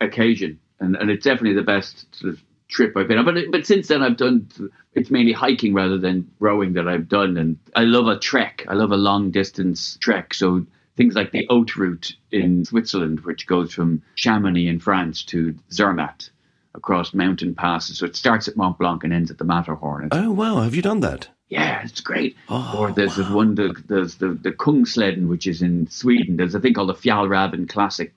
[0.01, 3.25] occasion, and, and it's definitely the best sort of trip I've been on.
[3.25, 4.49] But but since then, I've done
[4.93, 8.65] it's mainly hiking rather than rowing that I've done, and I love a trek.
[8.67, 10.33] I love a long distance trek.
[10.33, 15.55] So things like the Haute Route in Switzerland, which goes from Chamonix in France to
[15.71, 16.29] Zermatt
[16.73, 17.99] across mountain passes.
[17.99, 20.09] So it starts at Mont Blanc and ends at the Matterhorn.
[20.11, 20.61] Oh, wow.
[20.61, 21.29] Have you done that?
[21.49, 22.35] Yeah, it's great.
[22.49, 26.37] Oh, or there's this one, the, there's the, the Kungsleden, which is in Sweden.
[26.37, 28.13] There's a thing called the Fjallraven Classic.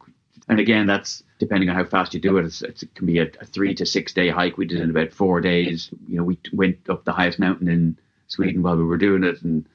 [0.48, 2.46] And again, that's depending on how fast you do it.
[2.46, 4.56] It's, it's, it can be a, a three to six day hike.
[4.56, 5.90] We did it in about four days.
[6.08, 9.42] You know, we went up the highest mountain in Sweden while we were doing it.
[9.42, 9.66] And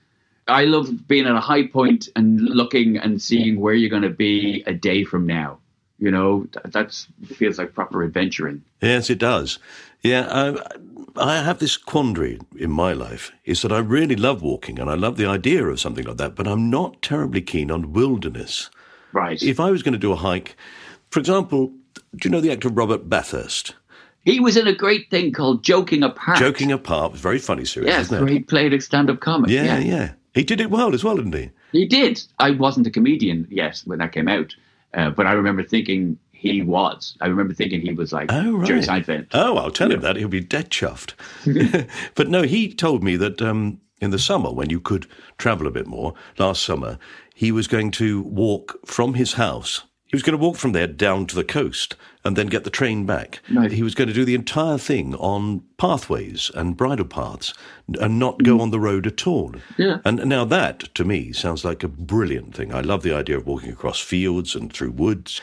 [0.48, 4.10] I love being at a high point and looking and seeing where you're going to
[4.10, 5.60] be a day from now.
[6.00, 8.64] You know, that feels like proper adventuring.
[8.82, 9.60] Yes, it does.
[10.02, 10.78] Yeah, I,
[11.16, 14.96] I have this quandary in my life is that I really love walking and I
[14.96, 18.70] love the idea of something like that, but I'm not terribly keen on wilderness.
[19.12, 19.42] Right.
[19.44, 20.56] If I was going to do a hike,
[21.12, 21.72] for example,
[22.16, 23.76] do you know the actor Robert Bathurst?
[24.26, 26.40] he was in a great thing called Joking Apart.
[26.40, 28.22] Joking apart, was very funny series, Yeah, isn't it?
[28.26, 29.50] great played a stand-up comic.
[29.52, 31.50] Yeah, yeah, He did it well as well, didn't he?
[31.74, 32.24] he did.
[32.40, 34.56] I wasn't a comedian yet when that came out,
[34.94, 36.18] uh, but I remember thinking
[36.52, 37.16] he was.
[37.22, 38.68] I remember thinking he was like Oh, right.
[38.68, 39.28] Jerry Seinfeld.
[39.34, 40.18] Oh, I'll tell him that.
[40.18, 41.14] He'll be dead chuffed.
[42.16, 45.72] but no, he told me that um, in the summer, when you could travel a
[45.72, 47.00] bit more, last summer,
[47.34, 49.84] he was going to walk from his house.
[50.06, 52.70] He was going to walk from there down to the coast and then get the
[52.70, 53.42] train back.
[53.52, 53.72] Right.
[53.72, 57.54] He was going to do the entire thing on pathways and bridle paths
[58.00, 59.56] and not go on the road at all.
[59.78, 59.98] Yeah.
[60.06, 62.74] And now that, to me, sounds like a brilliant thing.
[62.76, 65.42] I love the idea of walking across fields and through woods.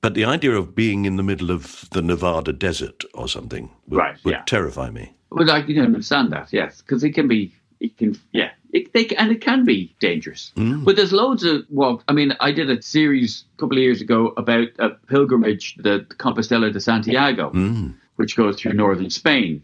[0.00, 3.98] But the idea of being in the middle of the Nevada desert or something would,
[3.98, 4.42] Right, would yeah.
[4.46, 5.14] terrify me.
[5.30, 9.08] Well, I can understand that, yes, because it can be, it can, yeah, it, they,
[9.16, 10.52] and it can be dangerous.
[10.56, 10.84] Hmm.
[10.84, 14.00] But there's loads of well, I mean, I did a series a couple of years
[14.00, 17.90] ago about a pilgrimage, the Compostela de Santiago, hmm.
[18.16, 19.62] which goes through northern Spain.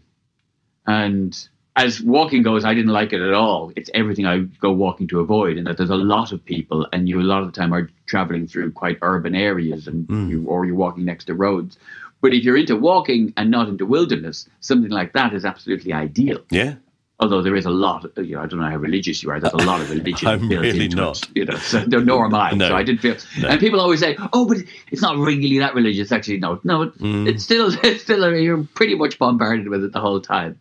[0.87, 1.37] And
[1.83, 3.71] as walking goes, I didn't like it at all.
[3.75, 7.07] It's everything I go walking to avoid, and that there's a lot of people, and
[7.07, 10.65] you a lot of the time are traveling through quite urban areas, and you, or
[10.65, 11.77] you're walking next to roads.
[12.21, 16.39] But if you're into walking and not into wilderness, something like that is absolutely ideal.
[16.51, 16.75] Yeah.
[17.21, 19.39] Although there is a lot, you know, I don't know how religious you are.
[19.41, 21.21] There's a lot of religion I'm built really into not.
[21.23, 21.29] it.
[21.35, 22.51] You know, so nor am I.
[22.51, 22.69] No.
[22.69, 23.15] So I did feel.
[23.45, 24.57] And people always say, "Oh, but
[24.91, 27.27] it's not really that religious." Actually, no, no, it, Mm.
[27.27, 28.33] it's still, it's still.
[28.37, 30.57] You're pretty much bombarded with it the whole time.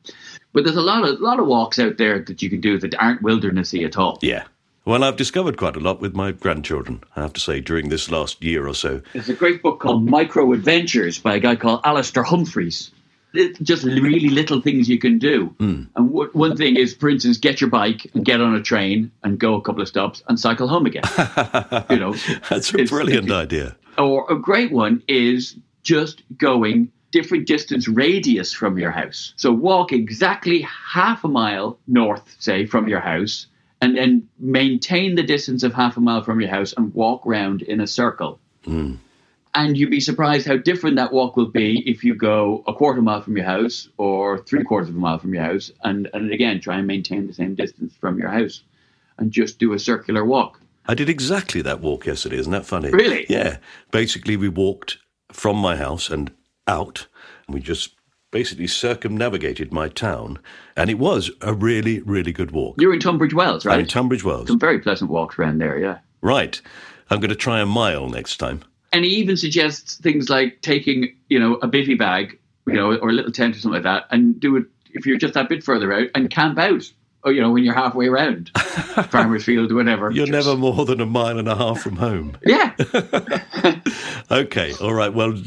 [0.52, 2.94] But there's a lot of lot of walks out there that you can do that
[3.00, 4.18] aren't wildernessy at all.
[4.22, 4.44] Yeah.
[4.84, 8.10] Well, I've discovered quite a lot with my grandchildren, I have to say, during this
[8.10, 9.02] last year or so.
[9.12, 12.90] There's a great book called Micro Adventures by a guy called Alastair Humphreys.
[13.34, 15.48] It's just really little things you can do.
[15.58, 15.82] Hmm.
[15.94, 19.10] And w- one thing is, for instance, get your bike and get on a train
[19.22, 21.02] and go a couple of stops and cycle home again.
[21.90, 22.14] you know,
[22.48, 23.76] That's a brilliant idea.
[23.98, 29.32] or a great one is just going different distance radius from your house.
[29.36, 33.46] So walk exactly half a mile north, say, from your house,
[33.80, 37.62] and then maintain the distance of half a mile from your house and walk round
[37.62, 38.40] in a circle.
[38.64, 38.94] Hmm.
[39.54, 43.00] And you'd be surprised how different that walk will be if you go a quarter
[43.00, 46.32] mile from your house or three quarters of a mile from your house, and, and
[46.32, 48.62] again try and maintain the same distance from your house,
[49.16, 50.60] and just do a circular walk.
[50.86, 52.36] I did exactly that walk yesterday.
[52.38, 52.90] Isn't that funny?
[52.90, 53.26] Really?
[53.28, 53.58] Yeah.
[53.90, 54.98] Basically, we walked
[55.32, 56.30] from my house and
[56.68, 57.08] out,
[57.46, 57.94] and we just
[58.30, 60.38] basically circumnavigated my town,
[60.76, 62.80] and it was a really, really good walk.
[62.80, 63.80] You're in Tunbridge Wells, I'm right?
[63.80, 64.48] in Tunbridge Wells.
[64.48, 65.98] Some very pleasant walks around there, yeah.
[66.20, 66.60] Right.
[67.10, 68.62] I'm going to try a mile next time.
[68.92, 73.10] And he even suggests things like taking, you know, a bivy bag, you know, or
[73.10, 75.64] a little tent or something like that, and do it if you're just that bit
[75.64, 76.90] further out and camp out.
[77.24, 78.50] Or, you know, when you're halfway around,
[79.10, 80.10] farmer's field, whatever.
[80.10, 82.36] You're Just- never more than a mile and a half from home.
[82.46, 82.74] Yeah.
[84.30, 85.12] Okay, all right.
[85.12, 85.40] Well,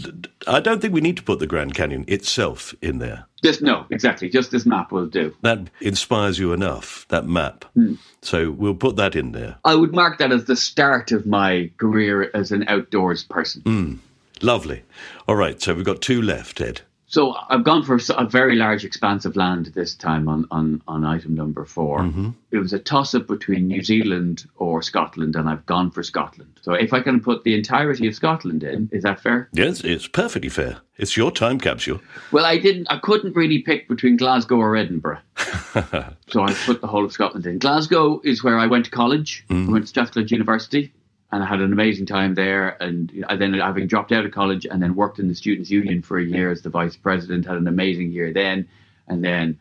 [0.47, 3.25] I don't think we need to put the Grand Canyon itself in there.
[3.43, 4.27] Just no, exactly.
[4.27, 5.35] Just this map will do.
[5.43, 7.63] That inspires you enough, that map.
[7.75, 7.93] Hmm.
[8.23, 9.57] So we'll put that in there.
[9.65, 13.99] I would mark that as the start of my career as an outdoors person.
[14.41, 14.81] Lovely.
[15.27, 16.81] All right, so we've got two left, Ed.
[17.11, 21.03] So I've gone for a very large expanse of land this time on, on, on
[21.03, 22.29] item number 4 mm-hmm.
[22.51, 26.59] It was a toss up between New Zealand or Scotland, and I've gone for Scotland.
[26.61, 29.49] So if I can put the entirety of Scotland in, is that fair?
[29.51, 30.77] Yes, it's perfectly fair.
[30.97, 31.99] It's your time capsule.
[32.31, 32.87] Well, I didn't.
[32.89, 37.45] I couldn't really pick between Glasgow or Edinburgh, so I put the whole of Scotland
[37.45, 37.57] in.
[37.59, 39.45] Glasgow is where I went to college.
[39.49, 39.71] I mm-hmm.
[39.71, 40.93] went to Strathclyde University,
[41.31, 42.69] and I had an amazing time there.
[42.81, 46.01] And I then, having dropped out of college, and then worked in the Students' Union
[46.01, 48.67] for a year as the vice president, had an amazing year then,
[49.07, 49.59] and then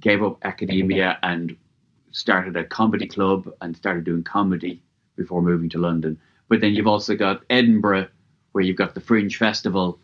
[0.00, 1.56] gave up academia and
[2.10, 4.82] started a comedy club and started doing comedy
[5.16, 6.18] before moving to London.
[6.48, 8.08] But then you've also got Edinburgh,
[8.52, 9.98] where you've got the Fringe Festival,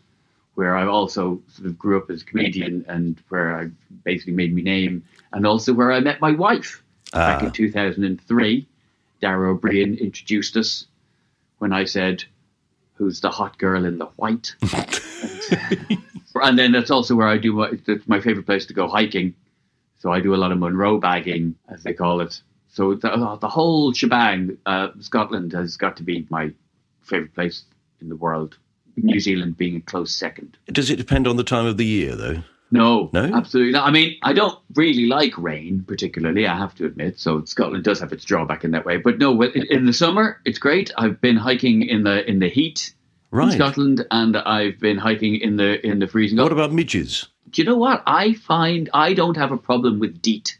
[0.55, 3.69] where I also sort of grew up as a comedian and where I
[4.03, 5.03] basically made my name,
[5.33, 6.83] and also where I met my wife
[7.13, 7.33] ah.
[7.33, 8.67] back in 2003.
[9.21, 10.85] Dara Ó Briain introduced us
[11.59, 12.23] when I said,
[12.95, 14.55] Who's the hot girl in the white?
[15.51, 15.97] and,
[16.35, 19.35] and then that's also where I do my, that's my favorite place to go hiking.
[19.99, 22.41] So I do a lot of Munro bagging, as they call it.
[22.67, 26.51] So the, the whole shebang, uh, Scotland has got to be my
[27.01, 27.63] favorite place
[28.01, 28.57] in the world.
[28.97, 30.57] New Zealand being a close second.
[30.67, 32.43] Does it depend on the time of the year, though?
[32.71, 33.23] No, No?
[33.33, 33.87] absolutely not.
[33.87, 36.45] I mean, I don't really like rain particularly.
[36.45, 37.19] I have to admit.
[37.19, 38.97] So Scotland does have its drawback in that way.
[38.97, 40.91] But no, in in the summer it's great.
[40.97, 42.93] I've been hiking in the in the heat
[43.31, 46.37] in Scotland, and I've been hiking in the in the freezing.
[46.37, 47.27] What about midges?
[47.49, 48.03] Do you know what?
[48.05, 50.57] I find I don't have a problem with DEET.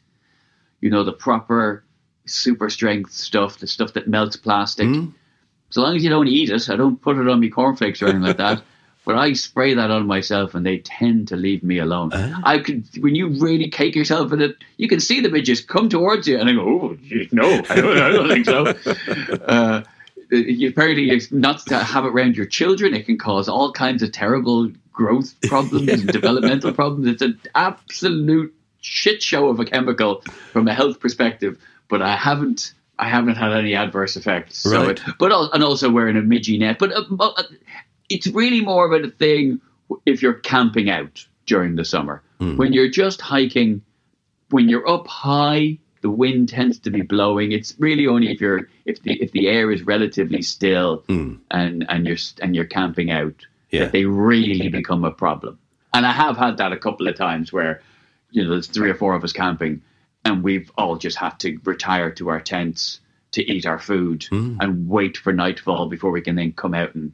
[0.82, 1.84] You know, the proper
[2.26, 4.88] super strength stuff, the stuff that melts plastic.
[4.88, 5.10] Hmm?
[5.72, 8.06] So long as you don't eat it, I don't put it on my cornflakes or
[8.06, 8.64] anything like that.
[9.10, 12.14] But I spray that on myself and they tend to leave me alone.
[12.14, 15.90] I could, when you really cake yourself in it, you can see the midges come
[15.90, 16.98] towards you and I go, oh,
[17.32, 18.60] no, I don't, I don't think so.
[19.48, 19.82] Uh,
[20.30, 22.94] you- apparently, it's not to have it around your children.
[22.94, 27.08] It can cause all kinds of terrible growth problems and developmental problems.
[27.08, 30.22] It's an absolute shit show of a chemical
[30.54, 31.58] from a health perspective.
[31.88, 34.60] But I haven't, I haven't had any adverse effects.
[34.60, 34.90] So Right.
[34.92, 36.78] it, but and also wearing a midgie net.
[36.78, 37.44] But uh, uh,
[38.10, 39.62] it's really more of a thing
[40.06, 42.22] if you're camping out during the summer.
[42.40, 42.58] Hmm.
[42.58, 43.82] When you're just hiking,
[44.50, 47.52] when you're up high, the wind tends to be blowing.
[47.52, 51.36] It's really only if you're if the if the air is relatively still hmm.
[51.52, 53.36] and and you're and you're camping out
[53.70, 53.86] Yeah.
[53.86, 55.60] that they really become a problem.
[55.94, 57.82] And I have had that a couple of times where
[58.32, 59.82] you know there's three or four of us camping,
[60.24, 63.02] and we've all just had to retire to our tents
[63.32, 64.58] to eat our food hmm.
[64.60, 67.14] and wait for nightfall before we can then come out and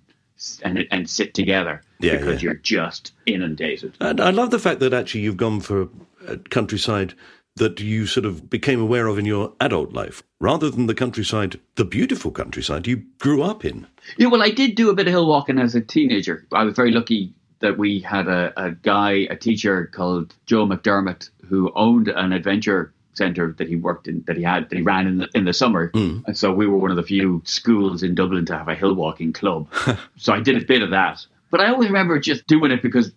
[0.64, 2.48] and, and sit together Yeah, because yeah.
[2.50, 3.96] you're just inundated.
[4.00, 5.90] And I love the fact that actually you've gone for
[6.28, 7.14] a countryside
[7.58, 11.58] that you sort of became aware of in your adult life, rather than the countryside,
[11.76, 13.88] the beautiful countryside you grew up in.
[14.18, 16.46] Yeah, well, I did do a bit of hill walking as a teenager.
[16.52, 21.30] I was very lucky that we had a, a guy, a teacher called Joe McDermott,
[21.48, 25.08] who owned an adventure centre that he worked in, that he had, that he ran
[25.08, 25.90] in the, in the summer.
[25.94, 26.20] Hmm.
[26.26, 28.94] And so we were one of the few schools in Dublin to have a hill
[28.94, 29.68] walking club.
[30.18, 31.26] so I did a bit of that.
[31.52, 33.12] But I always remember just doing it because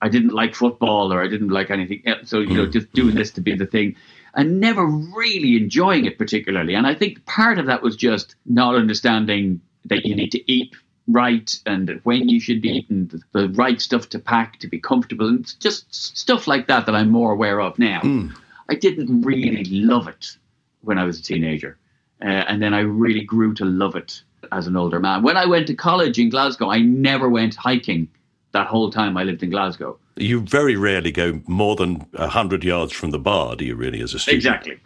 [0.00, 2.28] I didn't like football or I didn't like anything else.
[2.28, 2.72] So, you know, hmm.
[2.72, 3.96] just doing this to be the thing
[4.34, 6.74] and never really enjoying it particularly.
[6.74, 10.74] And I think part of that was just not understanding that you need to eat
[11.08, 14.78] right and when you should be eating the, the right stuff to pack to be
[14.78, 18.00] comfortable and just stuff like that that I'm more aware of now.
[18.00, 18.28] Hmm.
[18.68, 20.36] I didn't really love it
[20.82, 21.78] when I was a teenager.
[22.20, 25.22] Uh, and then I really grew to love it as an older man.
[25.22, 28.08] When I went to college in Glasgow, I never went hiking
[28.52, 29.98] that whole time I lived in Glasgow.
[30.16, 34.00] You very rarely go more than a hundred yards from the bar, do you really,
[34.02, 34.36] as a student?
[34.36, 34.80] Exactly.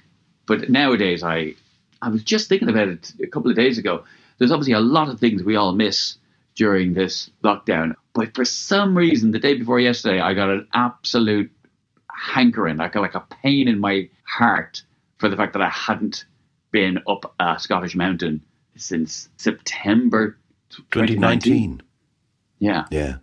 [0.47, 1.55] But nowadays, I
[2.01, 4.05] I was just thinking about it a couple of days ago.
[4.39, 6.17] There's obviously a lot of things we all miss
[6.55, 7.95] during this lockdown.
[8.15, 11.51] But for some reason, the day before yesterday, I got an absolute
[12.27, 12.81] hankering.
[12.81, 14.83] I got like a pain in my heart
[15.19, 16.25] for the fact that I hadn't
[16.73, 18.43] been up a Scottish mountain
[18.77, 20.37] since September
[20.91, 21.17] 2019.
[21.17, 21.83] 2019.
[22.59, 22.85] Yeah.
[22.91, 23.17] Yeah.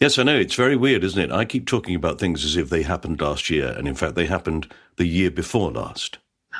[0.00, 0.36] Yes, I know.
[0.38, 1.30] It's very weird, isn't it?
[1.30, 4.24] I keep talking about things as if they happened last year, and in fact, they
[4.24, 6.16] happened the year before last.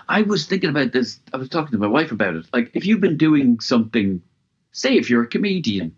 [0.09, 1.19] I was thinking about this.
[1.33, 2.47] I was talking to my wife about it.
[2.53, 4.21] Like, if you've been doing something,
[4.73, 5.97] say, if you're a comedian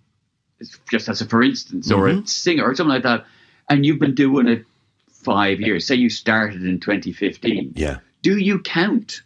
[0.89, 2.25] just as a for instance, or a mm-hmm.
[2.25, 3.27] singer or something like that,
[3.69, 4.65] and you've been doing it
[5.23, 5.87] five years.
[5.87, 7.73] Say you started in 2015.
[7.77, 7.99] Yeah.
[8.23, 9.23] Do you count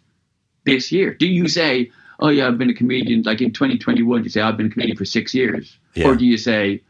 [0.65, 1.15] this year?
[1.15, 1.91] Do you say,
[2.21, 3.23] "Oh yeah, I've been a comedian"?
[3.23, 6.09] Like in 2021, you say, "I've been a comedian for six years," Yeah.
[6.09, 6.83] or do you say,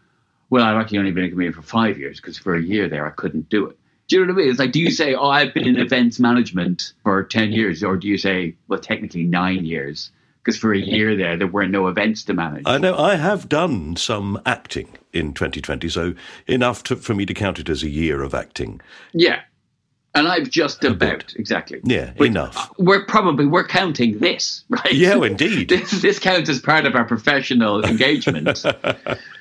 [0.50, 3.06] "Well, I've actually only been a comedian for five years because for a year there
[3.06, 3.78] I couldn't do it."
[4.08, 4.50] Do you know what I mean?
[4.50, 7.96] It's like, do you say, "Oh, I've been in events management for ten years," or
[7.96, 10.10] do you say, "Well, technically nine years"?
[10.46, 12.62] Because for a year there, there were no events to manage.
[12.66, 16.14] I know I have done some acting in 2020, so
[16.46, 18.80] enough to, for me to count it as a year of acting.
[19.12, 19.40] Yeah.
[20.14, 21.80] And I've just about exactly.
[21.82, 22.72] Yeah, But uh, enough.
[22.78, 24.92] We're probably we're counting this, right?
[24.92, 25.68] Yeah, indeed.
[25.68, 28.64] this this counts as part of our professional engagement.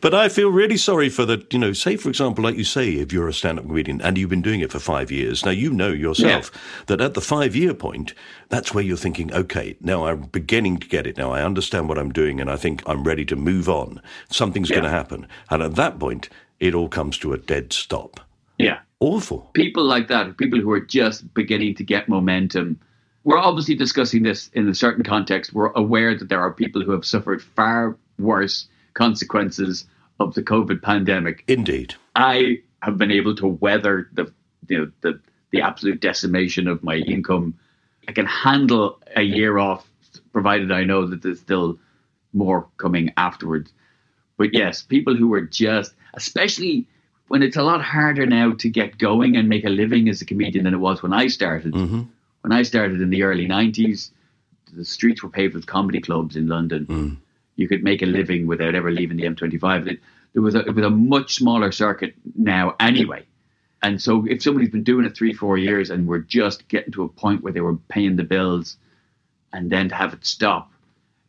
[0.00, 2.92] But I feel really sorry for the, you know, say, for example, like you say,
[2.94, 5.52] if you're a stand up comedian and you've been doing it for five years, now
[5.52, 6.50] you know yourself
[6.86, 8.12] that at the five year point,
[8.50, 11.16] that's where you're thinking, okay, now I'm beginning to get it.
[11.16, 14.02] Now I understand what I'm doing and I think I'm ready to move on.
[14.28, 15.26] Something's going to happen.
[15.50, 16.28] And at that point,
[16.60, 18.20] it all comes to a dead stop.
[18.58, 18.80] yeah.
[19.00, 19.50] Awful.
[19.52, 22.80] People like that, people who are just beginning to get momentum.
[23.24, 25.52] We're obviously discussing this in a certain context.
[25.52, 29.84] We're aware that there are people who have suffered far worse consequences
[30.18, 31.94] of the COVID pandemic Indeed.
[32.16, 34.32] I have been able to weather the
[34.68, 35.20] you know the
[35.52, 37.54] the absolute decimation of my income.
[38.08, 39.88] I can handle a year off,
[40.32, 41.78] provided I know that there's still
[42.32, 43.72] more coming afterwards.
[44.38, 46.86] But yes, people who are just, especially
[47.28, 50.26] when it's a lot harder now to get going and make a living as a
[50.26, 51.74] comedian than it was when I started.
[51.74, 52.02] Mm-hmm.
[52.42, 54.10] When I started in the early '90s,
[54.72, 57.16] the streets were paved with comedy clubs in London mm.
[57.56, 59.88] You could make a living without ever leaving the M25.
[59.88, 60.00] It,
[60.34, 63.24] there was a, it was a much smaller circuit now anyway.
[63.82, 67.04] And so if somebody's been doing it three, four years and we're just getting to
[67.04, 68.76] a point where they were paying the bills
[69.52, 70.72] and then to have it stop,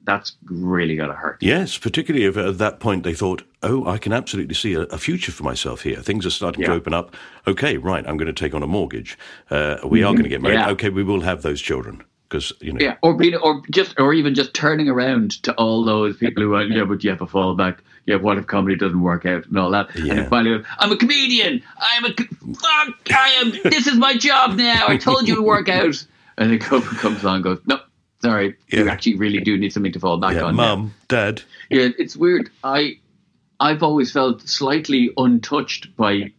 [0.04, 1.38] that's really going to hurt.
[1.42, 4.98] Yes, particularly if at that point they thought, oh, I can absolutely see a, a
[4.98, 5.98] future for myself here.
[5.98, 7.16] Things are starting to open up.
[7.46, 9.18] Okay, right, I'm going to take on a mortgage.
[9.50, 10.56] Uh, we are going to get married.
[10.56, 10.70] Yeah.
[10.72, 12.04] Okay, we will have those children.
[12.30, 15.84] Because, you know, Yeah, or being, or just, or even just turning around to all
[15.86, 17.78] those people who are, yeah, but you have a fallback.
[18.06, 19.96] Yeah, what if comedy doesn't work out and all that?
[19.96, 20.14] And Yeah.
[20.16, 21.62] then finally, I'm a comedian.
[21.80, 22.96] I'm a fuck.
[23.12, 23.52] I am.
[23.64, 24.88] This is my job now.
[24.88, 26.06] I told you to work out.
[26.38, 27.80] And then COVID comes along, and goes, no,
[28.22, 30.56] sorry, you actually really do need something to fall back yeah, on.
[30.56, 31.42] now." mum, dad.
[31.70, 32.50] Yeah, it's weird.
[32.64, 33.00] I,
[33.60, 36.32] I've always felt slightly untouched by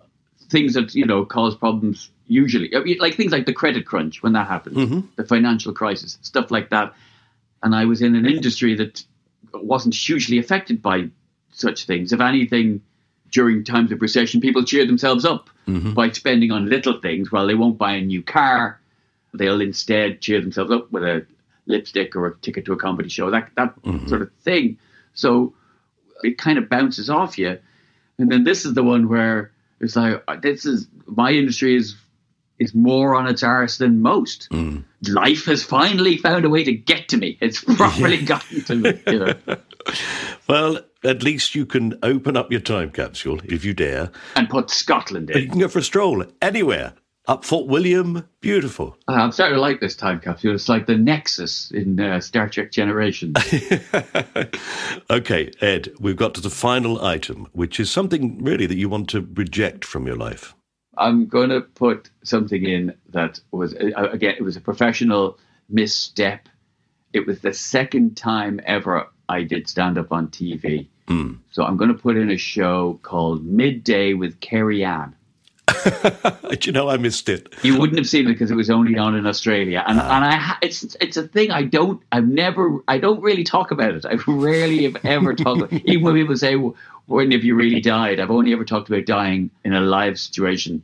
[0.50, 2.10] things that you know cause problems.
[2.28, 5.00] Usually, I mean, like things like the credit crunch when that happened, mm-hmm.
[5.16, 6.94] the financial crisis, stuff like that.
[7.62, 9.02] And I was in an industry that
[9.54, 11.08] wasn't hugely affected by
[11.52, 12.12] such things.
[12.12, 12.82] If anything,
[13.30, 15.94] during times of recession, people cheer themselves up mm-hmm.
[15.94, 17.32] by spending on little things.
[17.32, 18.80] While they won't buy a new car,
[19.34, 21.26] they'll instead cheer themselves up with a
[21.66, 23.30] lipstick or a ticket to a comedy show.
[23.30, 24.06] That that mm-hmm.
[24.06, 24.78] sort of thing.
[25.14, 25.54] So
[26.22, 27.58] it kind of bounces off you.
[28.18, 31.96] And then this is the one where it's like this is my industry is
[32.58, 34.48] is more on its arse than most.
[35.08, 37.38] Life has finally found a way to get to me.
[37.40, 39.00] It's properly gotten to me.
[39.06, 39.34] You know?
[40.48, 44.10] Well, at least you can open up your time capsule if you dare.
[44.36, 45.42] and put Scotland in.
[45.42, 46.94] You can go for a stroll anywhere.
[47.26, 48.96] Up Fort William, beautiful.
[49.06, 50.54] Uh, I'm starting to like this time capsule.
[50.54, 53.36] It's like the Nexus in uh, Star Trek Generations.
[55.10, 59.08] Okay, Ed, we've got to the final item, which is something really that you want
[59.10, 60.54] to reject from your life.
[60.98, 65.38] I'm going to put something in that was uh, again it was a professional
[65.68, 66.48] misstep.
[67.12, 70.88] It was the second time ever I did stand up on TV.
[71.50, 75.14] So I'm going to put in a show called Midday with Kerri-Anne.
[75.68, 77.54] Do you know, I missed it.
[77.62, 80.16] You wouldn't have seen it because it was only on in Australia, and ah.
[80.16, 83.94] and I it's it's a thing I don't I've never I don't really talk about
[83.94, 84.06] it.
[84.06, 85.62] I rarely have ever talked.
[85.62, 89.04] About, even when people say when have you really died, I've only ever talked about
[89.06, 90.82] dying in a live situation.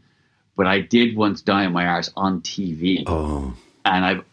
[0.57, 3.55] But I did once die in my arse on TV, Oh,
[3.85, 4.24] and I've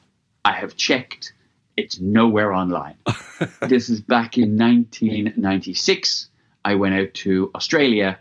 [0.44, 1.34] I have checked.
[1.78, 2.96] It's nowhere online.
[3.62, 6.28] this is back in 1996.
[6.64, 8.20] I went out to Australia,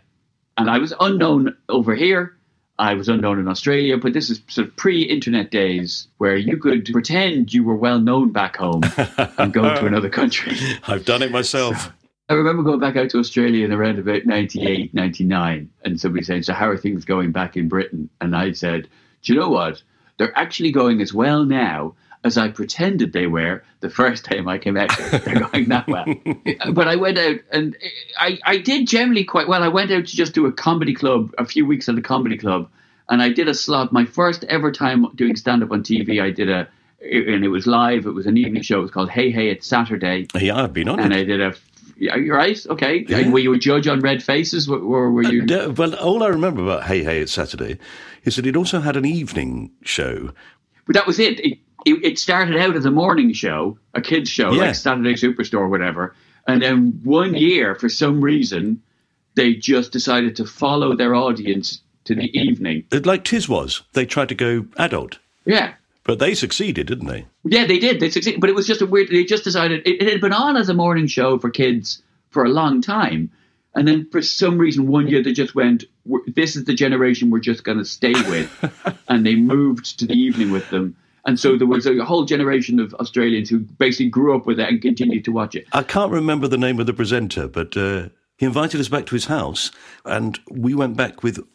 [0.57, 2.35] and I was unknown over here.
[2.79, 6.85] I was unknown in Australia, but this is sort of pre-internet days where you could
[6.91, 8.81] pretend you were well known back home
[9.37, 10.57] and go to another country.
[10.87, 11.91] I've done it myself.
[12.27, 16.43] I remember going back out to Australia in around about 98, 99, and somebody saying,
[16.43, 18.09] So, how are things going back in Britain?
[18.21, 18.87] And I said,
[19.21, 19.83] Do you know what?
[20.17, 21.93] They're actually going as well now
[22.23, 24.91] as I pretended they were the first time I came out.
[25.11, 26.05] They're going that well.
[26.73, 27.75] but I went out and
[28.19, 29.63] I, I did generally quite well.
[29.63, 32.37] I went out to just do a comedy club, a few weeks at a comedy
[32.37, 32.69] club,
[33.09, 33.91] and I did a slot.
[33.91, 36.67] My first ever time doing stand up on TV, I did a,
[37.01, 38.05] and it was live.
[38.05, 38.79] It was an evening show.
[38.79, 41.17] It was called Hey Hey It's Saturday Yeah, I've been on and it.
[41.17, 41.55] I did a
[41.97, 42.63] Yeah, you're right.
[42.69, 43.05] Okay.
[43.07, 43.29] Yeah.
[43.29, 45.43] Were you a judge on red faces, or were you?
[45.43, 47.79] Uh, well, all I remember about Hey Hey It's Saturday
[48.23, 50.31] is that it also had an evening show.
[50.85, 51.39] But that was it.
[51.39, 52.03] It, it.
[52.03, 54.61] it started out as a morning show, a kids show, Yeah.
[54.67, 56.15] like Saturday Superstore, or whatever.
[56.47, 58.81] And then one year, for some reason,
[59.35, 62.83] they just decided to follow their audience to the evening.
[62.91, 63.81] Like Tiswas.
[63.93, 65.73] They tried to go adult, Yeah.
[66.03, 67.25] but they succeeded, didn't they?
[67.43, 67.99] Yeah, they did.
[67.99, 69.09] They succeeded, but it was just a weird.
[69.09, 72.01] They just decided it, it had been on as a morning show for kids
[72.31, 73.29] for a long time,
[73.75, 75.83] and then for some reason one year they just went,
[76.27, 78.49] "This is the generation we're just going to stay with,"
[79.07, 80.95] and they moved to the evening with them.
[81.25, 84.67] And so there was a whole generation of Australians who basically grew up with it
[84.67, 85.67] and continued to watch it.
[85.73, 89.15] I can't remember the name of the presenter, but uh, he invited us back to
[89.15, 89.71] his house,
[90.05, 91.45] and we went back with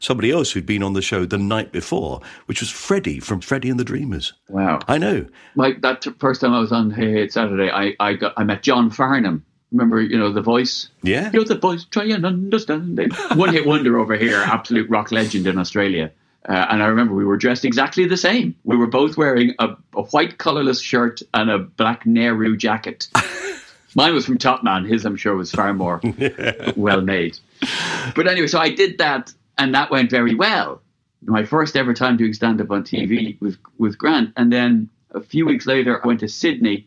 [0.00, 3.70] somebody else who'd been on the show the night before, which was Freddie from Freddie
[3.70, 4.32] and the Dreamers.
[4.48, 4.80] Wow!
[4.88, 5.26] I know.
[5.54, 8.62] Like that first time I was on Hey It's Saturday, I I got I met
[8.62, 9.44] John Farnham.
[9.72, 10.88] Remember, you know, the voice.
[11.02, 11.30] Yeah.
[11.32, 13.12] You're the voice, try and understand it.
[13.36, 16.10] One hit wonder over here, absolute rock legend in Australia.
[16.48, 18.54] Uh, and I remember we were dressed exactly the same.
[18.64, 23.08] We were both wearing a, a white collarless shirt and a black Nehru jacket.
[23.94, 24.84] Mine was from Top Man.
[24.84, 26.00] His, I'm sure, was far more
[26.76, 27.38] well made.
[28.14, 30.80] But anyway, so I did that, and that went very well.
[31.22, 34.32] My first ever time doing stand up on TV was with Grant.
[34.36, 36.86] And then a few weeks later, I went to Sydney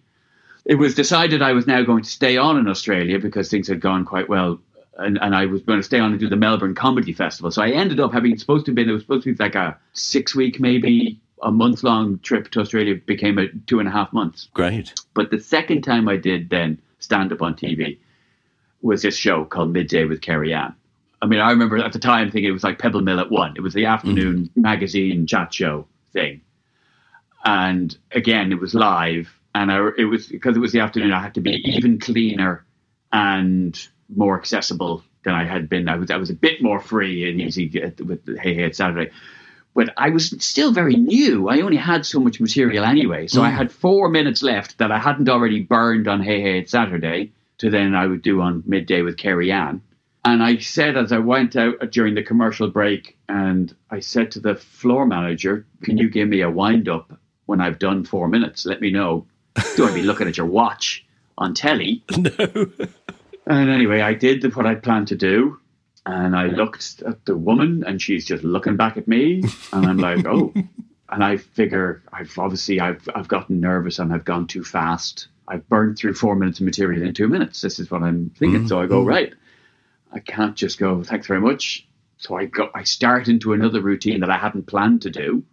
[0.66, 3.82] it was decided I was now going to stay on in Australia because things had
[3.82, 4.60] gone quite well,
[4.98, 7.52] and, and I was going to stay on and do the Melbourne Comedy Festival.
[7.52, 9.56] So I ended up having supposed to have been it was supposed to be like
[9.56, 13.92] a six week, maybe a month long trip to Australia became a two and a
[13.92, 14.50] half months.
[14.54, 14.94] Great.
[15.14, 17.98] But the second time I did then stand up on TV
[18.82, 20.76] was this show called Midday with Kerri-Anne.
[21.22, 23.54] I mean, I remember at the time thinking it was like Pebble Mill at one.
[23.56, 24.62] It was the afternoon mm.
[24.62, 26.42] magazine chat show thing.
[27.46, 29.30] And again, it was live.
[29.56, 32.66] And I, it was because it was the afternoon, I had to be even cleaner
[33.12, 35.88] and more accessible than I had been.
[35.88, 39.12] I was, I was a bit more free and easy with Hey Hey It's Saturday.
[39.76, 41.50] But I was still very new.
[41.50, 43.28] I only had so much material anyway.
[43.28, 43.56] So I mm.
[43.56, 47.70] had four minutes left that I hadn't already burned on Hey Hey It's Saturday to
[47.70, 49.82] then I would do on midday with Kerri-Anne.
[50.26, 54.40] And I said as I went out during the commercial break, and I said to
[54.40, 58.66] the floor manager, Can you give me a wind up when I've done four minutes?
[58.66, 59.26] Let me know.
[59.76, 61.06] Do I be looking at your watch
[61.38, 62.04] on telly?
[62.18, 62.32] No.
[63.46, 65.60] And anyway, I did what I'd planned to do.
[66.06, 69.44] And I looked at the woman, and she's just looking back at me.
[69.72, 70.54] And I'm like, oh.
[71.14, 75.28] And I figure I've obviously I've I've gotten nervous and I've gone too fast.
[75.48, 77.62] I've burned through four minutes of material in two minutes.
[77.62, 78.62] This is what I'm thinking.
[78.62, 78.68] Mm-hmm.
[78.68, 79.10] So I go mm-hmm.
[79.10, 79.34] right.
[80.12, 81.04] I can't just go.
[81.04, 81.88] Thanks very much.
[82.18, 82.70] So I go.
[82.74, 85.44] I start into another routine that I hadn't planned to do.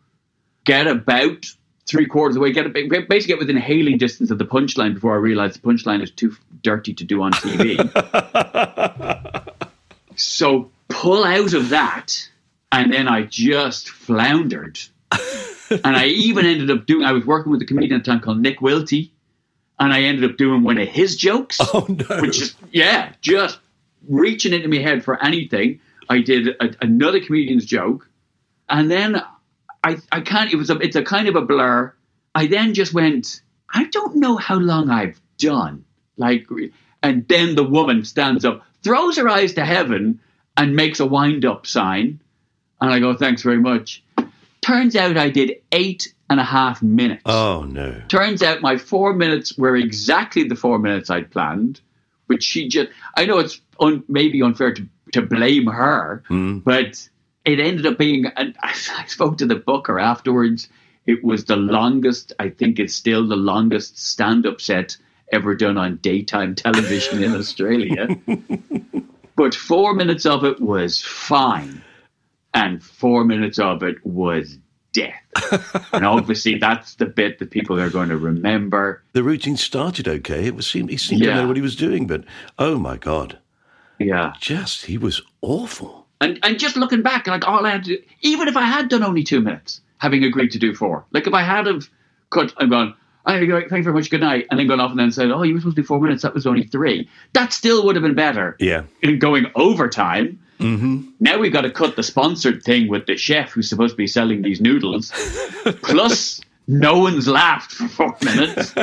[0.64, 1.45] Get about
[1.87, 2.53] three quarters of the way.
[2.53, 6.03] Get a, basically get within hailing distance of the punchline before I realized the punchline
[6.03, 7.78] is too dirty to do on TV.
[10.16, 12.28] so pull out of that,
[12.70, 14.78] and then I just floundered.
[15.70, 17.05] and I even ended up doing.
[17.05, 19.11] I was working with a comedian at the time called Nick Wilty,
[19.78, 21.59] and I ended up doing one of his jokes.
[21.72, 22.20] Oh, no.
[22.20, 23.59] Which is yeah, just
[24.09, 25.81] reaching into my head for anything.
[26.09, 28.09] I did a, another comedian's joke,
[28.68, 29.22] and then
[29.83, 30.53] I I can't.
[30.53, 31.93] It was a it's a kind of a blur.
[32.35, 33.43] I then just went.
[33.72, 35.85] I don't know how long I've done.
[36.16, 36.47] Like,
[37.03, 40.20] and then the woman stands up, throws her eyes to heaven,
[40.57, 42.20] and makes a wind up sign.
[42.81, 44.03] And I go, thanks very much.
[44.61, 47.22] Turns out I did eight and a half minutes.
[47.24, 48.03] Oh, no.
[48.09, 51.81] Turns out my four minutes were exactly the four minutes I'd planned,
[52.26, 56.59] which she just, I know it's un, maybe unfair to, to blame her, hmm.
[56.59, 57.09] but
[57.45, 58.68] it ended up being, and I,
[58.99, 60.68] I spoke to the booker afterwards.
[61.07, 64.97] It was the longest, I think it's still the longest stand up set
[65.32, 68.09] ever done on daytime television in Australia.
[69.36, 71.82] but four minutes of it was fine,
[72.53, 74.59] and four minutes of it was
[74.93, 75.88] death.
[75.93, 79.03] and obviously, that's the bit that people are going to remember.
[79.12, 80.47] The routine started okay.
[80.47, 82.24] It was seemed, he seemed to know what he was doing, but
[82.59, 83.38] oh my God.
[83.99, 84.32] Yeah.
[84.41, 85.99] Just, he was awful.
[86.20, 88.88] And and just looking back, like all I had to do, even if I had
[88.88, 91.88] done only two minutes, having agreed to do four, like if I had have
[92.30, 92.94] cut and gone,
[93.26, 95.12] "All right, great, thank you very much, good night, and then gone off and then
[95.12, 97.84] said, oh, you were supposed to do four minutes, that was only three, that still
[97.86, 98.56] would have been better.
[98.58, 98.84] Yeah.
[99.02, 100.40] In going overtime.
[100.58, 101.10] Mm-hmm.
[101.20, 104.06] Now we've got to cut the sponsored thing with the chef who's supposed to be
[104.06, 105.10] selling these noodles.
[105.82, 108.74] Plus, no one's laughed for four minutes.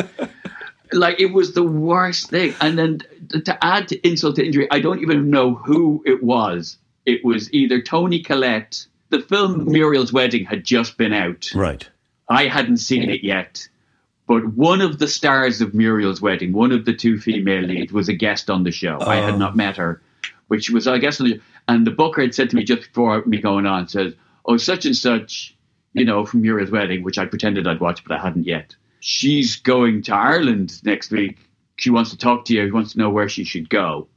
[0.91, 2.55] like it was the worst thing.
[2.59, 3.01] And then
[3.45, 6.77] to add to insult to injury, I don't even know who it was.
[7.07, 8.85] It was either Toni Collette.
[9.09, 11.49] The film Muriel's Wedding had just been out.
[11.55, 11.89] Right.
[12.29, 13.67] I hadn't seen it yet.
[14.27, 18.09] But one of the stars of Muriel's wedding, one of the two female leads, was
[18.09, 18.99] a guest on the show.
[18.99, 19.37] I had oh.
[19.37, 20.01] not met her,
[20.49, 23.65] which was, I guess, and the booker had said to me just before me going
[23.65, 25.55] on, says, "Oh, such and such,
[25.93, 28.75] you know, from Muriel's wedding," which I pretended I'd watched, but I hadn't yet.
[28.99, 31.37] She's going to Ireland next week.
[31.77, 32.65] She wants to talk to you.
[32.65, 34.09] She wants to know where she should go.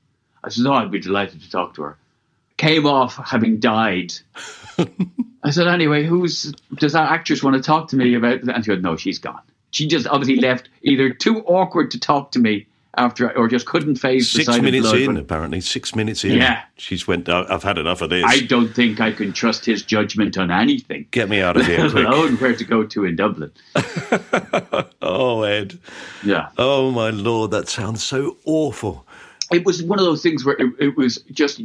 [0.43, 1.99] I said, "Oh, I'd be delighted to talk to her."
[2.61, 4.13] Came off having died.
[5.43, 8.71] I said, "Anyway, who's does that actress want to talk to me about?" And she
[8.71, 9.41] goes, "No, she's gone."
[9.71, 12.67] She just obviously left either too awkward to talk to me
[12.99, 15.63] after, or just couldn't face the Six minutes in, apparently.
[15.63, 16.33] Six minutes in.
[16.37, 16.61] Yeah.
[16.77, 18.25] She's went, "I- I've had enough of this.
[18.27, 21.07] I don't think I can trust his judgment on anything.
[21.13, 23.53] Get me out of here Let alone where to go to in Dublin.
[25.03, 25.79] oh, Ed.
[26.23, 26.49] Yeah.
[26.59, 27.53] Oh, my Lord.
[27.53, 29.07] That sounds so awful.
[29.51, 31.61] it was one of those things where it, it was just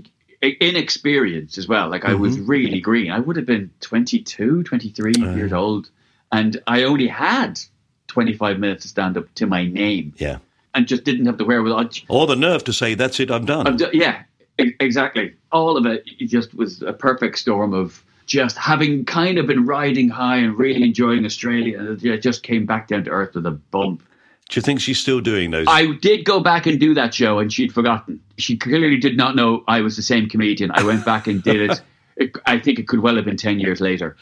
[0.61, 1.89] inexperience as well.
[1.89, 2.45] Like I was Mm-hmm.
[2.47, 3.11] really green.
[3.11, 5.89] I would have been 22, 23 years old.
[6.31, 7.59] And I only had
[8.07, 10.37] 25 minutes to stand up to my name Yeah.
[10.73, 11.89] and just didn't have the wherewithal.
[12.07, 13.67] Or the nerve to say, that's it, I'm done.
[13.67, 14.23] I'm yeah,
[14.59, 15.33] e- exactly.
[15.51, 19.65] All of it, it just was a perfect storm of just having kind of been
[19.65, 21.79] riding high and really enjoying Australia.
[21.79, 24.01] And it just came back down to earth with a bump.
[24.49, 25.65] Do you think she's still doing those?
[25.67, 28.19] I did go back and do that show, and she'd forgotten.
[28.37, 30.71] She clearly did not know I was the same comedian.
[30.71, 31.81] I went back and did it.
[32.17, 34.15] it I think it could well have been ten years later.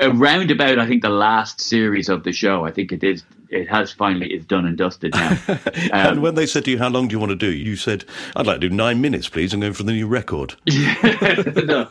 [0.00, 2.66] Around about, I think the last series of the show.
[2.66, 3.22] I think it is.
[3.48, 5.38] It has finally is done and dusted now.
[5.92, 7.50] and Um, when they said to you, how long do you want to do?
[7.50, 9.54] You said, I'd like to do nine minutes, please.
[9.54, 10.56] I'm going for the new record.
[10.66, 11.88] no.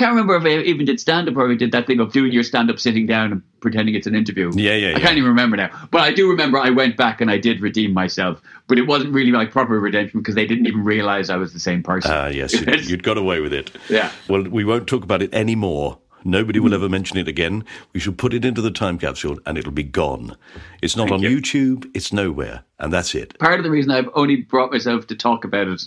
[0.00, 2.10] I can't remember if I even did stand up or we did that thing of
[2.10, 4.50] doing your stand up sitting down and pretending it's an interview.
[4.54, 4.98] Yeah, yeah, I yeah.
[5.00, 5.88] can't even remember now.
[5.90, 8.40] But I do remember I went back and I did redeem myself.
[8.66, 11.60] But it wasn't really like proper redemption because they didn't even realize I was the
[11.60, 12.12] same person.
[12.14, 13.72] Ah, yes, you, you'd got away with it.
[13.90, 14.10] Yeah.
[14.26, 15.98] Well, we won't talk about it anymore.
[16.24, 17.66] Nobody will ever mention it again.
[17.92, 20.34] We shall put it into the time capsule and it'll be gone.
[20.80, 21.42] It's not on you.
[21.42, 23.38] YouTube, it's nowhere, and that's it.
[23.38, 25.82] Part of the reason I've only brought myself to talk about it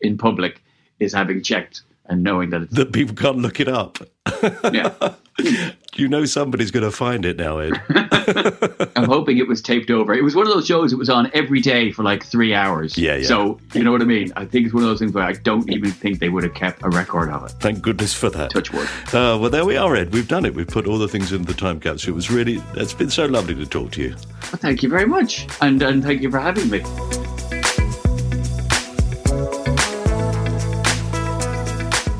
[0.00, 0.60] in public
[0.98, 1.82] is having checked
[2.12, 2.74] and knowing that it's.
[2.74, 3.98] That people can't look it up.
[4.72, 5.14] Yeah.
[5.94, 7.72] You know somebody's going to find it now, Ed.
[8.96, 10.14] I'm hoping it was taped over.
[10.14, 12.96] It was one of those shows that was on every day for like three hours.
[12.96, 13.26] Yeah, yeah.
[13.26, 14.32] So, you know what I mean?
[14.34, 16.54] I think it's one of those things where I don't even think they would have
[16.54, 17.50] kept a record of it.
[17.60, 18.50] Thank goodness for that.
[18.52, 18.88] Touch wood.
[19.08, 20.14] Uh, well, there we are, Ed.
[20.14, 20.54] We've done it.
[20.54, 22.12] We've put all the things into the time capsule.
[22.12, 24.10] It was really, it's been so lovely to talk to you.
[24.10, 25.46] Well, thank you very much.
[25.60, 26.80] And, and thank you for having me.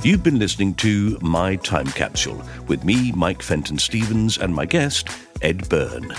[0.05, 5.09] You've been listening to My Time Capsule with me, Mike Fenton Stevens, and my guest,
[5.43, 6.13] Ed Byrne.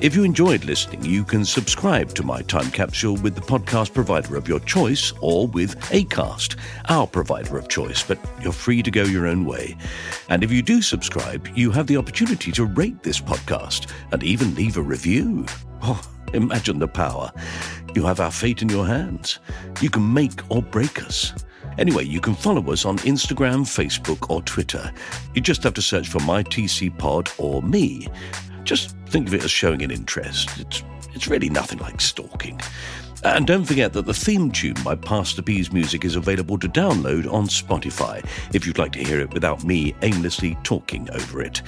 [0.00, 4.36] If you enjoyed listening, you can subscribe to My Time Capsule with the podcast provider
[4.36, 6.54] of your choice or with ACAST,
[6.88, 9.76] our provider of choice, but you're free to go your own way.
[10.28, 14.54] And if you do subscribe, you have the opportunity to rate this podcast and even
[14.54, 15.46] leave a review.
[15.82, 16.00] Oh,
[16.32, 17.32] imagine the power.
[17.92, 19.40] You have our fate in your hands.
[19.80, 21.34] You can make or break us.
[21.78, 24.92] Anyway, you can follow us on Instagram, Facebook, or Twitter.
[25.34, 28.08] You just have to search for My TC Pod or me.
[28.64, 30.50] Just think of it as showing an interest.
[30.58, 30.82] It's,
[31.14, 32.60] it's really nothing like stalking.
[33.24, 37.32] And don't forget that the theme tune by Pastor B's music is available to download
[37.32, 38.24] on Spotify
[38.54, 41.62] if you'd like to hear it without me aimlessly talking over it.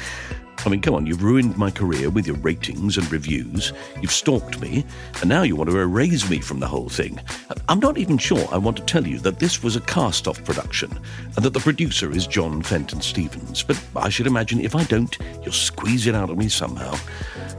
[0.64, 3.72] I mean, come on, you've ruined my career with your ratings and reviews.
[4.00, 4.84] You've stalked me,
[5.20, 7.20] and now you want to erase me from the whole thing.
[7.68, 10.42] I'm not even sure I want to tell you that this was a cast off
[10.44, 10.90] production
[11.36, 15.16] and that the producer is John Fenton Stevens, but I should imagine if I don't,
[15.42, 16.94] you'll squeeze it out of me somehow.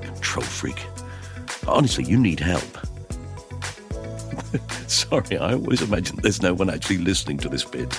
[0.02, 0.86] Control freak.
[1.68, 2.78] Honestly, you need help.
[4.88, 7.98] Sorry, I always imagine there's no one actually listening to this bit.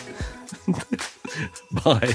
[1.84, 2.14] Bye.